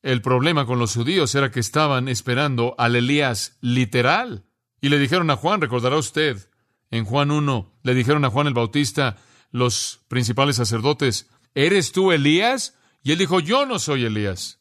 el 0.02 0.22
problema 0.22 0.64
con 0.64 0.78
los 0.78 0.94
judíos 0.94 1.34
era 1.34 1.50
que 1.50 1.60
estaban 1.60 2.08
esperando 2.08 2.74
al 2.78 2.96
Elías 2.96 3.58
literal. 3.60 4.44
Y 4.80 4.88
le 4.88 4.98
dijeron 4.98 5.30
a 5.30 5.36
Juan, 5.36 5.60
recordará 5.60 5.96
usted, 5.96 6.47
en 6.90 7.04
Juan 7.04 7.30
1, 7.30 7.80
le 7.82 7.94
dijeron 7.94 8.24
a 8.24 8.30
Juan 8.30 8.46
el 8.46 8.54
Bautista, 8.54 9.16
los 9.50 10.00
principales 10.08 10.56
sacerdotes, 10.56 11.28
¿eres 11.54 11.92
tú 11.92 12.12
Elías? 12.12 12.74
Y 13.02 13.12
él 13.12 13.18
dijo, 13.18 13.40
yo 13.40 13.66
no 13.66 13.78
soy 13.78 14.04
Elías. 14.04 14.58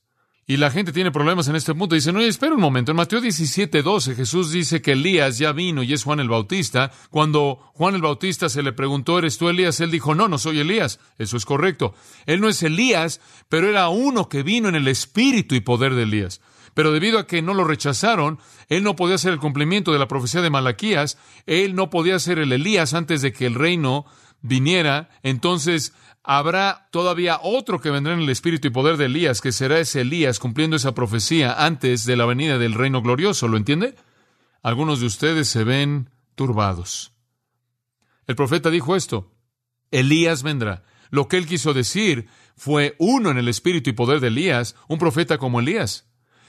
Y 0.50 0.56
la 0.56 0.72
gente 0.72 0.94
tiene 0.94 1.12
problemas 1.12 1.50
en 1.50 1.58
este 1.58 1.76
punto. 1.76 1.94
Dice, 1.94 2.14
no, 2.14 2.22
espera 2.22 2.56
un 2.56 2.62
momento. 2.62 2.92
En 2.92 2.96
Mateo 2.96 3.20
17, 3.20 3.82
12, 3.82 4.16
Jesús 4.16 4.50
dice 4.50 4.82
que 4.82 4.94
Elías 4.94 5.38
ya 5.38 5.52
vino 5.52 5.84
y 5.84 5.92
es 5.92 6.06
Juan 6.06 6.22
el 6.22 6.30
Bautista. 6.30 6.90
Cuando 7.10 7.70
Juan 7.74 7.96
el 7.96 8.02
Bautista 8.02 8.48
se 8.48 8.64
le 8.64 8.72
preguntó, 8.72 9.20
¿eres 9.20 9.38
tú 9.38 9.50
Elías? 9.50 9.82
Él 9.82 9.92
dijo, 9.92 10.16
no, 10.16 10.30
no 10.30 10.38
soy 10.38 10.60
Elías. 10.60 11.02
Eso 11.18 11.36
es 11.36 11.44
correcto. 11.44 11.96
Él 12.26 12.40
no 12.40 12.48
es 12.48 12.64
Elías, 12.64 13.20
pero 13.50 13.68
era 13.68 13.90
uno 13.90 14.30
que 14.30 14.42
vino 14.42 14.70
en 14.70 14.76
el 14.76 14.88
espíritu 14.88 15.54
y 15.54 15.60
poder 15.60 15.96
de 15.96 16.04
Elías. 16.04 16.40
Pero 16.78 16.92
debido 16.92 17.18
a 17.18 17.26
que 17.26 17.42
no 17.42 17.56
lo 17.56 17.64
rechazaron, 17.64 18.38
él 18.70 18.84
no 18.84 18.96
podía 18.96 19.16
hacer 19.16 19.34
el 19.34 19.40
cumplimiento 19.40 19.94
de 19.94 19.98
la 19.98 20.08
profecía 20.08 20.44
de 20.44 20.52
Malaquías, 20.52 21.18
él 21.48 21.74
no 21.74 21.90
podía 21.90 22.20
ser 22.20 22.38
el 22.38 22.54
Elías 22.54 22.94
antes 22.94 23.24
de 23.24 23.34
que 23.34 23.48
el 23.48 23.56
reino 23.56 24.06
viniera. 24.42 25.10
Entonces, 25.24 25.96
habrá 26.22 26.88
todavía 26.92 27.40
otro 27.42 27.82
que 27.82 27.90
vendrá 27.90 28.14
en 28.14 28.20
el 28.20 28.30
espíritu 28.30 28.68
y 28.68 28.70
poder 28.70 28.98
de 28.98 29.06
Elías, 29.06 29.42
que 29.42 29.52
será 29.52 29.80
ese 29.80 30.02
Elías 30.02 30.38
cumpliendo 30.38 30.76
esa 30.76 30.94
profecía 30.94 31.66
antes 31.66 32.06
de 32.06 32.16
la 32.16 32.28
venida 32.28 32.60
del 32.60 32.76
reino 32.76 33.02
glorioso. 33.02 33.48
¿Lo 33.48 33.58
entiende? 33.58 33.96
Algunos 34.62 35.00
de 35.00 35.08
ustedes 35.08 35.48
se 35.48 35.64
ven 35.64 36.12
turbados. 36.36 37.12
El 38.28 38.36
profeta 38.36 38.70
dijo 38.70 38.96
esto, 38.96 39.32
Elías 39.90 40.44
vendrá. 40.44 40.84
Lo 41.10 41.28
que 41.28 41.38
él 41.38 41.48
quiso 41.48 41.74
decir 41.74 42.28
fue 42.56 42.96
uno 43.00 43.32
en 43.32 43.40
el 43.40 43.48
espíritu 43.48 43.90
y 43.90 43.94
poder 43.94 44.20
de 44.20 44.28
Elías, 44.28 44.76
un 44.88 45.00
profeta 45.00 45.40
como 45.40 45.60
Elías. 45.60 46.07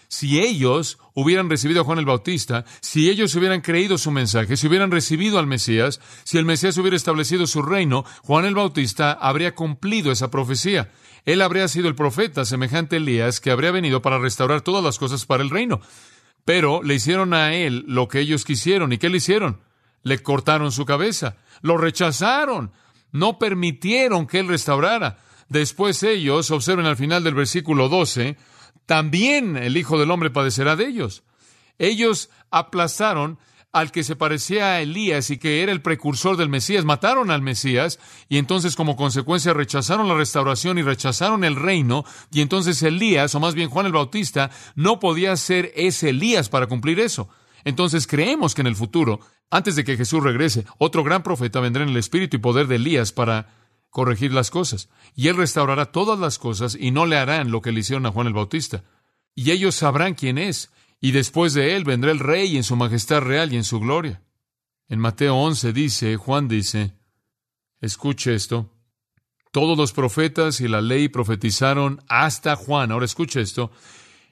Si 0.08 0.40
ellos 0.40 0.98
hubieran 1.12 1.50
recibido 1.50 1.82
a 1.82 1.84
Juan 1.84 1.98
el 1.98 2.06
Bautista, 2.06 2.64
si 2.80 3.10
ellos 3.10 3.34
hubieran 3.34 3.60
creído 3.60 3.98
su 3.98 4.10
mensaje, 4.10 4.56
si 4.56 4.66
hubieran 4.66 4.90
recibido 4.90 5.38
al 5.38 5.46
Mesías, 5.46 6.00
si 6.24 6.38
el 6.38 6.46
Mesías 6.46 6.78
hubiera 6.78 6.96
establecido 6.96 7.46
su 7.46 7.60
reino, 7.60 8.04
Juan 8.22 8.46
el 8.46 8.54
Bautista 8.54 9.12
habría 9.12 9.54
cumplido 9.54 10.10
esa 10.10 10.30
profecía. 10.30 10.90
Él 11.26 11.42
habría 11.42 11.68
sido 11.68 11.88
el 11.88 11.94
profeta 11.94 12.46
semejante 12.46 12.96
a 12.96 12.98
Elías 12.98 13.40
que 13.40 13.50
habría 13.50 13.70
venido 13.70 14.00
para 14.00 14.18
restaurar 14.18 14.62
todas 14.62 14.82
las 14.82 14.98
cosas 14.98 15.26
para 15.26 15.42
el 15.42 15.50
reino. 15.50 15.80
Pero 16.46 16.82
le 16.82 16.94
hicieron 16.94 17.34
a 17.34 17.54
él 17.54 17.84
lo 17.86 18.08
que 18.08 18.20
ellos 18.20 18.46
quisieron. 18.46 18.94
¿Y 18.94 18.98
qué 18.98 19.10
le 19.10 19.18
hicieron? 19.18 19.60
Le 20.02 20.20
cortaron 20.20 20.72
su 20.72 20.86
cabeza. 20.86 21.36
Lo 21.60 21.76
rechazaron. 21.76 22.72
No 23.12 23.38
permitieron 23.38 24.26
que 24.26 24.38
él 24.38 24.48
restaurara. 24.48 25.18
Después 25.50 26.02
ellos, 26.02 26.50
observen 26.50 26.86
al 26.86 26.96
final 26.96 27.24
del 27.24 27.34
versículo 27.34 27.90
12, 27.90 28.38
también 28.88 29.58
el 29.58 29.76
Hijo 29.76 29.98
del 29.98 30.10
Hombre 30.10 30.30
padecerá 30.30 30.74
de 30.74 30.86
ellos. 30.86 31.22
Ellos 31.78 32.30
aplazaron 32.50 33.38
al 33.70 33.92
que 33.92 34.02
se 34.02 34.16
parecía 34.16 34.72
a 34.72 34.80
Elías 34.80 35.28
y 35.28 35.36
que 35.36 35.62
era 35.62 35.72
el 35.72 35.82
precursor 35.82 36.38
del 36.38 36.48
Mesías, 36.48 36.86
mataron 36.86 37.30
al 37.30 37.42
Mesías 37.42 38.00
y 38.30 38.38
entonces 38.38 38.76
como 38.76 38.96
consecuencia 38.96 39.52
rechazaron 39.52 40.08
la 40.08 40.14
restauración 40.14 40.78
y 40.78 40.82
rechazaron 40.82 41.44
el 41.44 41.56
reino 41.56 42.06
y 42.32 42.40
entonces 42.40 42.82
Elías, 42.82 43.34
o 43.34 43.40
más 43.40 43.54
bien 43.54 43.68
Juan 43.68 43.84
el 43.84 43.92
Bautista, 43.92 44.50
no 44.74 44.98
podía 45.00 45.36
ser 45.36 45.70
ese 45.76 46.08
Elías 46.08 46.48
para 46.48 46.66
cumplir 46.66 46.98
eso. 46.98 47.28
Entonces 47.64 48.06
creemos 48.06 48.54
que 48.54 48.62
en 48.62 48.68
el 48.68 48.76
futuro, 48.76 49.20
antes 49.50 49.76
de 49.76 49.84
que 49.84 49.98
Jesús 49.98 50.22
regrese, 50.22 50.64
otro 50.78 51.04
gran 51.04 51.22
profeta 51.22 51.60
vendrá 51.60 51.82
en 51.82 51.90
el 51.90 51.96
espíritu 51.98 52.38
y 52.38 52.40
poder 52.40 52.68
de 52.68 52.76
Elías 52.76 53.12
para 53.12 53.48
corregir 53.90 54.32
las 54.32 54.50
cosas. 54.50 54.88
Y 55.14 55.28
Él 55.28 55.36
restaurará 55.36 55.92
todas 55.92 56.18
las 56.18 56.38
cosas 56.38 56.76
y 56.78 56.90
no 56.90 57.06
le 57.06 57.16
harán 57.16 57.50
lo 57.50 57.60
que 57.60 57.72
le 57.72 57.80
hicieron 57.80 58.06
a 58.06 58.10
Juan 58.10 58.26
el 58.26 58.32
Bautista. 58.32 58.84
Y 59.34 59.50
ellos 59.50 59.74
sabrán 59.74 60.14
quién 60.14 60.38
es. 60.38 60.70
Y 61.00 61.12
después 61.12 61.54
de 61.54 61.76
Él 61.76 61.84
vendrá 61.84 62.10
el 62.10 62.18
Rey 62.18 62.56
en 62.56 62.64
su 62.64 62.76
majestad 62.76 63.20
real 63.20 63.52
y 63.52 63.56
en 63.56 63.64
su 63.64 63.80
gloria. 63.80 64.22
En 64.88 64.98
Mateo 64.98 65.36
11 65.36 65.72
dice, 65.72 66.16
Juan 66.16 66.48
dice, 66.48 66.94
escuche 67.80 68.34
esto, 68.34 68.72
todos 69.52 69.76
los 69.76 69.92
profetas 69.92 70.60
y 70.60 70.68
la 70.68 70.80
ley 70.80 71.08
profetizaron 71.08 72.02
hasta 72.08 72.56
Juan. 72.56 72.92
Ahora 72.92 73.04
escuche 73.04 73.40
esto. 73.40 73.70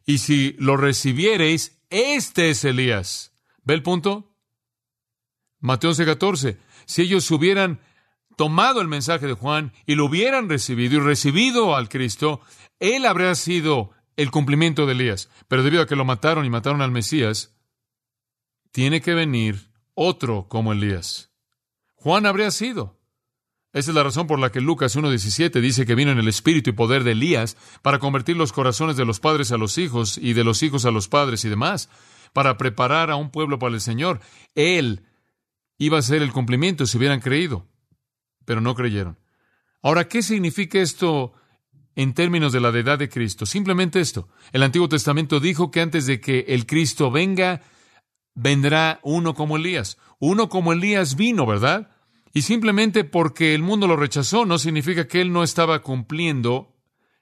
Y 0.04 0.18
si 0.18 0.54
lo 0.58 0.76
recibiereis, 0.76 1.78
este 1.90 2.50
es 2.50 2.64
Elías. 2.64 3.32
¿Ve 3.64 3.74
el 3.74 3.82
punto? 3.82 4.34
Mateo 5.60 5.90
11, 5.90 6.04
14. 6.04 6.58
Si 6.84 7.02
ellos 7.02 7.30
hubieran 7.30 7.80
tomado 8.36 8.80
el 8.80 8.88
mensaje 8.88 9.26
de 9.26 9.32
Juan 9.32 9.72
y 9.86 9.94
lo 9.94 10.04
hubieran 10.04 10.48
recibido 10.48 10.96
y 10.96 11.00
recibido 11.00 11.74
al 11.74 11.88
Cristo, 11.88 12.40
él 12.78 13.06
habría 13.06 13.34
sido 13.34 13.90
el 14.16 14.30
cumplimiento 14.30 14.86
de 14.86 14.92
Elías. 14.92 15.30
Pero 15.48 15.62
debido 15.62 15.82
a 15.82 15.86
que 15.86 15.96
lo 15.96 16.04
mataron 16.04 16.44
y 16.44 16.50
mataron 16.50 16.82
al 16.82 16.90
Mesías, 16.90 17.56
tiene 18.70 19.00
que 19.00 19.14
venir 19.14 19.70
otro 19.94 20.46
como 20.48 20.72
Elías. 20.72 21.32
Juan 21.94 22.26
habría 22.26 22.50
sido. 22.50 23.00
Esa 23.72 23.90
es 23.90 23.94
la 23.94 24.02
razón 24.02 24.26
por 24.26 24.38
la 24.38 24.52
que 24.52 24.60
Lucas 24.60 24.96
1.17 24.96 25.60
dice 25.60 25.84
que 25.84 25.94
vino 25.94 26.10
en 26.10 26.18
el 26.18 26.28
espíritu 26.28 26.70
y 26.70 26.74
poder 26.74 27.04
de 27.04 27.12
Elías 27.12 27.56
para 27.82 27.98
convertir 27.98 28.36
los 28.36 28.52
corazones 28.52 28.96
de 28.96 29.04
los 29.04 29.20
padres 29.20 29.52
a 29.52 29.58
los 29.58 29.76
hijos 29.76 30.16
y 30.16 30.32
de 30.32 30.44
los 30.44 30.62
hijos 30.62 30.84
a 30.86 30.90
los 30.90 31.08
padres 31.08 31.44
y 31.44 31.50
demás, 31.50 31.90
para 32.32 32.56
preparar 32.56 33.10
a 33.10 33.16
un 33.16 33.30
pueblo 33.30 33.58
para 33.58 33.74
el 33.74 33.80
Señor. 33.80 34.20
Él 34.54 35.04
iba 35.78 35.98
a 35.98 36.02
ser 36.02 36.22
el 36.22 36.32
cumplimiento 36.32 36.86
si 36.86 36.96
hubieran 36.96 37.20
creído 37.20 37.66
pero 38.46 38.62
no 38.62 38.74
creyeron. 38.74 39.18
Ahora, 39.82 40.08
¿qué 40.08 40.22
significa 40.22 40.78
esto 40.80 41.34
en 41.94 42.14
términos 42.14 42.52
de 42.52 42.60
la 42.60 42.72
deidad 42.72 42.98
de 42.98 43.10
Cristo? 43.10 43.44
Simplemente 43.44 44.00
esto. 44.00 44.28
El 44.52 44.62
Antiguo 44.62 44.88
Testamento 44.88 45.38
dijo 45.38 45.70
que 45.70 45.82
antes 45.82 46.06
de 46.06 46.20
que 46.20 46.46
el 46.48 46.64
Cristo 46.64 47.10
venga, 47.10 47.60
vendrá 48.34 49.00
uno 49.02 49.34
como 49.34 49.58
Elías. 49.58 49.98
Uno 50.18 50.48
como 50.48 50.72
Elías 50.72 51.16
vino, 51.16 51.44
¿verdad? 51.44 51.90
Y 52.32 52.42
simplemente 52.42 53.04
porque 53.04 53.54
el 53.54 53.62
mundo 53.62 53.86
lo 53.86 53.96
rechazó 53.96 54.46
no 54.46 54.58
significa 54.58 55.06
que 55.06 55.20
él 55.20 55.32
no 55.32 55.42
estaba 55.42 55.82
cumpliendo 55.82 56.75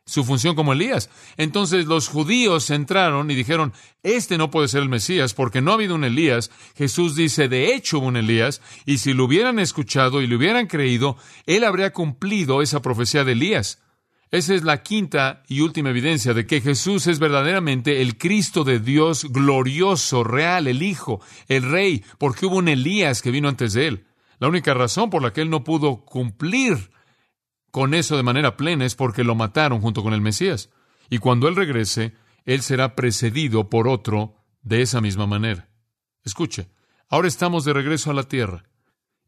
su 0.06 0.24
función 0.24 0.54
como 0.54 0.72
Elías. 0.72 1.08
Entonces 1.36 1.86
los 1.86 2.08
judíos 2.08 2.70
entraron 2.70 3.30
y 3.30 3.34
dijeron, 3.34 3.72
este 4.02 4.36
no 4.36 4.50
puede 4.50 4.68
ser 4.68 4.82
el 4.82 4.88
Mesías 4.88 5.34
porque 5.34 5.62
no 5.62 5.70
ha 5.70 5.74
habido 5.74 5.94
un 5.94 6.04
Elías. 6.04 6.50
Jesús 6.76 7.16
dice, 7.16 7.48
de 7.48 7.74
hecho 7.74 7.98
hubo 7.98 8.06
un 8.06 8.16
Elías, 8.16 8.60
y 8.84 8.98
si 8.98 9.14
lo 9.14 9.24
hubieran 9.24 9.58
escuchado 9.58 10.20
y 10.20 10.26
le 10.26 10.36
hubieran 10.36 10.66
creído, 10.66 11.16
él 11.46 11.64
habría 11.64 11.92
cumplido 11.92 12.60
esa 12.60 12.82
profecía 12.82 13.24
de 13.24 13.32
Elías. 13.32 13.80
Esa 14.30 14.54
es 14.54 14.64
la 14.64 14.82
quinta 14.82 15.44
y 15.46 15.60
última 15.60 15.90
evidencia 15.90 16.34
de 16.34 16.44
que 16.44 16.60
Jesús 16.60 17.06
es 17.06 17.20
verdaderamente 17.20 18.02
el 18.02 18.18
Cristo 18.18 18.64
de 18.64 18.80
Dios 18.80 19.26
glorioso, 19.30 20.24
real, 20.24 20.66
el 20.66 20.82
Hijo, 20.82 21.20
el 21.46 21.62
Rey, 21.62 22.04
porque 22.18 22.46
hubo 22.46 22.56
un 22.56 22.68
Elías 22.68 23.22
que 23.22 23.30
vino 23.30 23.48
antes 23.48 23.74
de 23.74 23.86
él. 23.86 24.06
La 24.40 24.48
única 24.48 24.74
razón 24.74 25.08
por 25.08 25.22
la 25.22 25.32
que 25.32 25.40
él 25.40 25.50
no 25.50 25.62
pudo 25.62 26.04
cumplir 26.04 26.90
con 27.74 27.92
eso 27.92 28.16
de 28.16 28.22
manera 28.22 28.56
plena 28.56 28.84
es 28.84 28.94
porque 28.94 29.24
lo 29.24 29.34
mataron 29.34 29.80
junto 29.80 30.04
con 30.04 30.14
el 30.14 30.20
Mesías. 30.20 30.70
Y 31.10 31.18
cuando 31.18 31.48
Él 31.48 31.56
regrese, 31.56 32.14
Él 32.44 32.62
será 32.62 32.94
precedido 32.94 33.68
por 33.68 33.88
otro 33.88 34.37
de 34.62 34.80
esa 34.80 35.00
misma 35.00 35.26
manera. 35.26 35.68
Escuche, 36.22 36.68
ahora 37.08 37.26
estamos 37.26 37.64
de 37.64 37.72
regreso 37.72 38.12
a 38.12 38.14
la 38.14 38.28
tierra. 38.28 38.62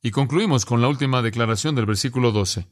Y 0.00 0.12
concluimos 0.12 0.64
con 0.64 0.80
la 0.80 0.86
última 0.86 1.22
declaración 1.22 1.74
del 1.74 1.86
versículo 1.86 2.30
12. 2.30 2.68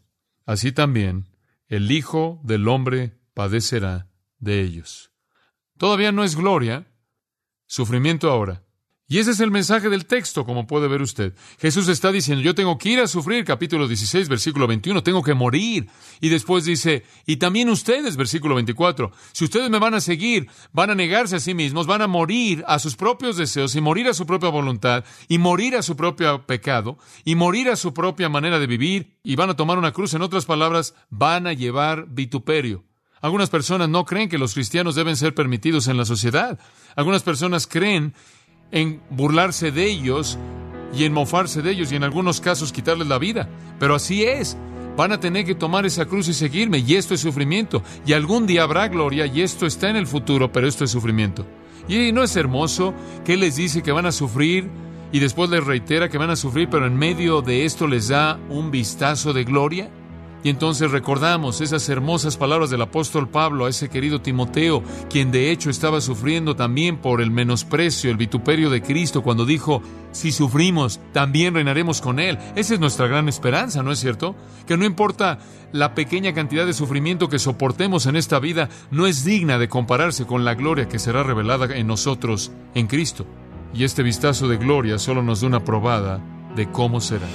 Así 0.46 0.70
también 0.70 1.26
el 1.66 1.90
Hijo 1.90 2.40
del 2.44 2.68
Hombre 2.68 3.18
padecerá 3.34 4.06
de 4.38 4.60
ellos. 4.60 5.10
Todavía 5.76 6.12
no 6.12 6.22
es 6.22 6.36
gloria, 6.36 6.86
sufrimiento 7.66 8.30
ahora. 8.30 8.62
Y 9.06 9.18
ese 9.18 9.32
es 9.32 9.40
el 9.40 9.50
mensaje 9.50 9.90
del 9.90 10.06
texto, 10.06 10.46
como 10.46 10.66
puede 10.66 10.88
ver 10.88 11.02
usted. 11.02 11.34
Jesús 11.58 11.88
está 11.88 12.10
diciendo, 12.10 12.42
yo 12.42 12.54
tengo 12.54 12.78
que 12.78 12.88
ir 12.88 13.00
a 13.00 13.06
sufrir, 13.06 13.44
capítulo 13.44 13.86
16, 13.86 14.30
versículo 14.30 14.66
21, 14.66 15.02
tengo 15.02 15.22
que 15.22 15.34
morir. 15.34 15.88
Y 16.22 16.30
después 16.30 16.64
dice, 16.64 17.04
y 17.26 17.36
también 17.36 17.68
ustedes, 17.68 18.16
versículo 18.16 18.54
24, 18.54 19.12
si 19.32 19.44
ustedes 19.44 19.68
me 19.68 19.78
van 19.78 19.92
a 19.92 20.00
seguir, 20.00 20.48
van 20.72 20.88
a 20.88 20.94
negarse 20.94 21.36
a 21.36 21.40
sí 21.40 21.52
mismos, 21.52 21.86
van 21.86 22.00
a 22.00 22.06
morir 22.06 22.64
a 22.66 22.78
sus 22.78 22.96
propios 22.96 23.36
deseos 23.36 23.76
y 23.76 23.82
morir 23.82 24.08
a 24.08 24.14
su 24.14 24.24
propia 24.24 24.48
voluntad 24.48 25.04
y 25.28 25.36
morir 25.36 25.76
a 25.76 25.82
su 25.82 25.96
propio 25.96 26.46
pecado 26.46 26.96
y 27.26 27.34
morir 27.34 27.68
a 27.68 27.76
su 27.76 27.92
propia 27.92 28.30
manera 28.30 28.58
de 28.58 28.66
vivir 28.66 29.18
y 29.22 29.36
van 29.36 29.50
a 29.50 29.56
tomar 29.56 29.76
una 29.76 29.92
cruz. 29.92 30.14
En 30.14 30.22
otras 30.22 30.46
palabras, 30.46 30.94
van 31.10 31.46
a 31.46 31.52
llevar 31.52 32.06
vituperio. 32.08 32.84
Algunas 33.24 33.48
personas 33.48 33.88
no 33.88 34.04
creen 34.04 34.28
que 34.28 34.36
los 34.36 34.52
cristianos 34.52 34.96
deben 34.96 35.16
ser 35.16 35.34
permitidos 35.34 35.88
en 35.88 35.96
la 35.96 36.04
sociedad. 36.04 36.58
Algunas 36.94 37.22
personas 37.22 37.66
creen 37.66 38.12
en 38.74 39.00
burlarse 39.08 39.70
de 39.70 39.88
ellos 39.88 40.36
y 40.92 41.04
en 41.04 41.12
mofarse 41.12 41.62
de 41.62 41.70
ellos 41.70 41.92
y 41.92 41.96
en 41.96 42.02
algunos 42.02 42.40
casos 42.40 42.72
quitarles 42.72 43.06
la 43.06 43.18
vida. 43.18 43.48
Pero 43.78 43.94
así 43.94 44.24
es. 44.24 44.58
Van 44.96 45.12
a 45.12 45.20
tener 45.20 45.44
que 45.44 45.54
tomar 45.54 45.86
esa 45.86 46.06
cruz 46.06 46.28
y 46.28 46.34
seguirme 46.34 46.78
y 46.78 46.96
esto 46.96 47.14
es 47.14 47.20
sufrimiento. 47.20 47.82
Y 48.04 48.12
algún 48.12 48.46
día 48.46 48.64
habrá 48.64 48.88
gloria 48.88 49.26
y 49.26 49.42
esto 49.42 49.64
está 49.64 49.88
en 49.88 49.96
el 49.96 50.08
futuro, 50.08 50.52
pero 50.52 50.66
esto 50.66 50.84
es 50.84 50.90
sufrimiento. 50.90 51.46
Y 51.88 52.12
no 52.12 52.22
es 52.24 52.34
hermoso 52.36 52.94
que 53.24 53.36
les 53.36 53.56
dice 53.56 53.82
que 53.82 53.92
van 53.92 54.06
a 54.06 54.12
sufrir 54.12 54.68
y 55.12 55.20
después 55.20 55.50
les 55.50 55.64
reitera 55.64 56.08
que 56.08 56.18
van 56.18 56.30
a 56.30 56.36
sufrir, 56.36 56.68
pero 56.68 56.86
en 56.86 56.96
medio 56.96 57.42
de 57.42 57.64
esto 57.64 57.86
les 57.86 58.08
da 58.08 58.40
un 58.50 58.72
vistazo 58.72 59.32
de 59.32 59.44
gloria. 59.44 59.88
Y 60.44 60.50
entonces 60.50 60.90
recordamos 60.90 61.62
esas 61.62 61.88
hermosas 61.88 62.36
palabras 62.36 62.68
del 62.68 62.82
apóstol 62.82 63.28
Pablo 63.30 63.64
a 63.64 63.70
ese 63.70 63.88
querido 63.88 64.20
Timoteo, 64.20 64.84
quien 65.08 65.32
de 65.32 65.50
hecho 65.50 65.70
estaba 65.70 66.02
sufriendo 66.02 66.54
también 66.54 66.98
por 66.98 67.22
el 67.22 67.30
menosprecio, 67.30 68.10
el 68.10 68.18
vituperio 68.18 68.68
de 68.68 68.82
Cristo, 68.82 69.22
cuando 69.22 69.46
dijo, 69.46 69.82
si 70.12 70.32
sufrimos, 70.32 71.00
también 71.12 71.54
reinaremos 71.54 72.02
con 72.02 72.20
Él. 72.20 72.38
Esa 72.56 72.74
es 72.74 72.80
nuestra 72.80 73.06
gran 73.06 73.26
esperanza, 73.26 73.82
¿no 73.82 73.90
es 73.90 73.98
cierto? 73.98 74.36
Que 74.66 74.76
no 74.76 74.84
importa 74.84 75.38
la 75.72 75.94
pequeña 75.94 76.34
cantidad 76.34 76.66
de 76.66 76.74
sufrimiento 76.74 77.30
que 77.30 77.38
soportemos 77.38 78.04
en 78.04 78.16
esta 78.16 78.38
vida, 78.38 78.68
no 78.90 79.06
es 79.06 79.24
digna 79.24 79.58
de 79.58 79.70
compararse 79.70 80.26
con 80.26 80.44
la 80.44 80.54
gloria 80.54 80.88
que 80.88 80.98
será 80.98 81.22
revelada 81.22 81.74
en 81.74 81.86
nosotros, 81.86 82.52
en 82.74 82.86
Cristo. 82.86 83.24
Y 83.72 83.84
este 83.84 84.02
vistazo 84.02 84.46
de 84.46 84.58
gloria 84.58 84.98
solo 84.98 85.22
nos 85.22 85.40
da 85.40 85.46
una 85.46 85.64
probada 85.64 86.20
de 86.54 86.70
cómo 86.70 87.00
será. 87.00 87.26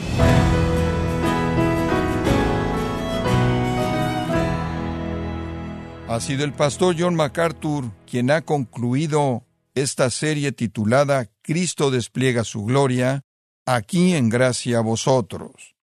Ha 6.09 6.19
sido 6.19 6.43
el 6.43 6.53
pastor 6.53 6.95
John 6.97 7.13
MacArthur 7.13 7.91
quien 8.07 8.31
ha 8.31 8.41
concluido 8.41 9.45
esta 9.75 10.09
serie 10.09 10.51
titulada 10.51 11.29
Cristo 11.43 11.91
despliega 11.91 12.43
su 12.43 12.65
gloria, 12.65 13.21
aquí 13.67 14.15
en 14.15 14.27
gracia 14.27 14.79
a 14.79 14.81
vosotros. 14.81 15.75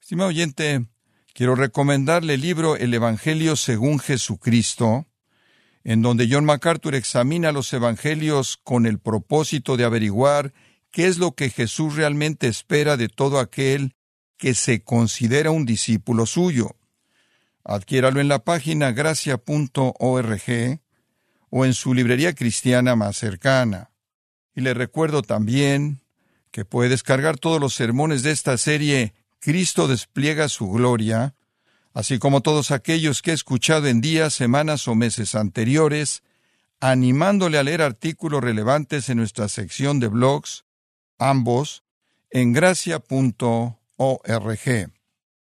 Estimado 0.00 0.28
oyente, 0.28 0.86
quiero 1.34 1.56
recomendarle 1.56 2.34
el 2.34 2.40
libro 2.40 2.76
El 2.76 2.94
Evangelio 2.94 3.56
según 3.56 3.98
Jesucristo, 3.98 5.08
en 5.82 6.02
donde 6.02 6.28
John 6.30 6.44
MacArthur 6.44 6.94
examina 6.94 7.50
los 7.50 7.72
evangelios 7.72 8.58
con 8.62 8.86
el 8.86 9.00
propósito 9.00 9.76
de 9.76 9.82
averiguar 9.82 10.54
qué 10.92 11.08
es 11.08 11.18
lo 11.18 11.32
que 11.32 11.50
Jesús 11.50 11.96
realmente 11.96 12.46
espera 12.46 12.96
de 12.96 13.08
todo 13.08 13.40
aquel 13.40 13.96
que 14.36 14.54
se 14.54 14.84
considera 14.84 15.50
un 15.50 15.66
discípulo 15.66 16.26
suyo. 16.26 16.77
Adquiéralo 17.68 18.18
en 18.18 18.28
la 18.28 18.38
página 18.38 18.92
gracia.org 18.92 20.80
o 21.50 21.64
en 21.66 21.74
su 21.74 21.92
librería 21.92 22.34
cristiana 22.34 22.96
más 22.96 23.18
cercana. 23.18 23.90
Y 24.54 24.62
le 24.62 24.72
recuerdo 24.72 25.20
también 25.20 26.00
que 26.50 26.64
puede 26.64 26.88
descargar 26.88 27.36
todos 27.36 27.60
los 27.60 27.74
sermones 27.74 28.22
de 28.22 28.30
esta 28.30 28.56
serie 28.56 29.12
Cristo 29.38 29.86
despliega 29.86 30.48
su 30.48 30.70
gloria, 30.70 31.34
así 31.92 32.18
como 32.18 32.40
todos 32.40 32.70
aquellos 32.70 33.20
que 33.20 33.32
he 33.32 33.34
escuchado 33.34 33.86
en 33.86 34.00
días, 34.00 34.32
semanas 34.32 34.88
o 34.88 34.94
meses 34.94 35.34
anteriores, 35.34 36.22
animándole 36.80 37.58
a 37.58 37.62
leer 37.62 37.82
artículos 37.82 38.42
relevantes 38.42 39.10
en 39.10 39.18
nuestra 39.18 39.46
sección 39.48 40.00
de 40.00 40.08
blogs, 40.08 40.64
ambos 41.18 41.84
en 42.30 42.54
gracia.org. 42.54 43.76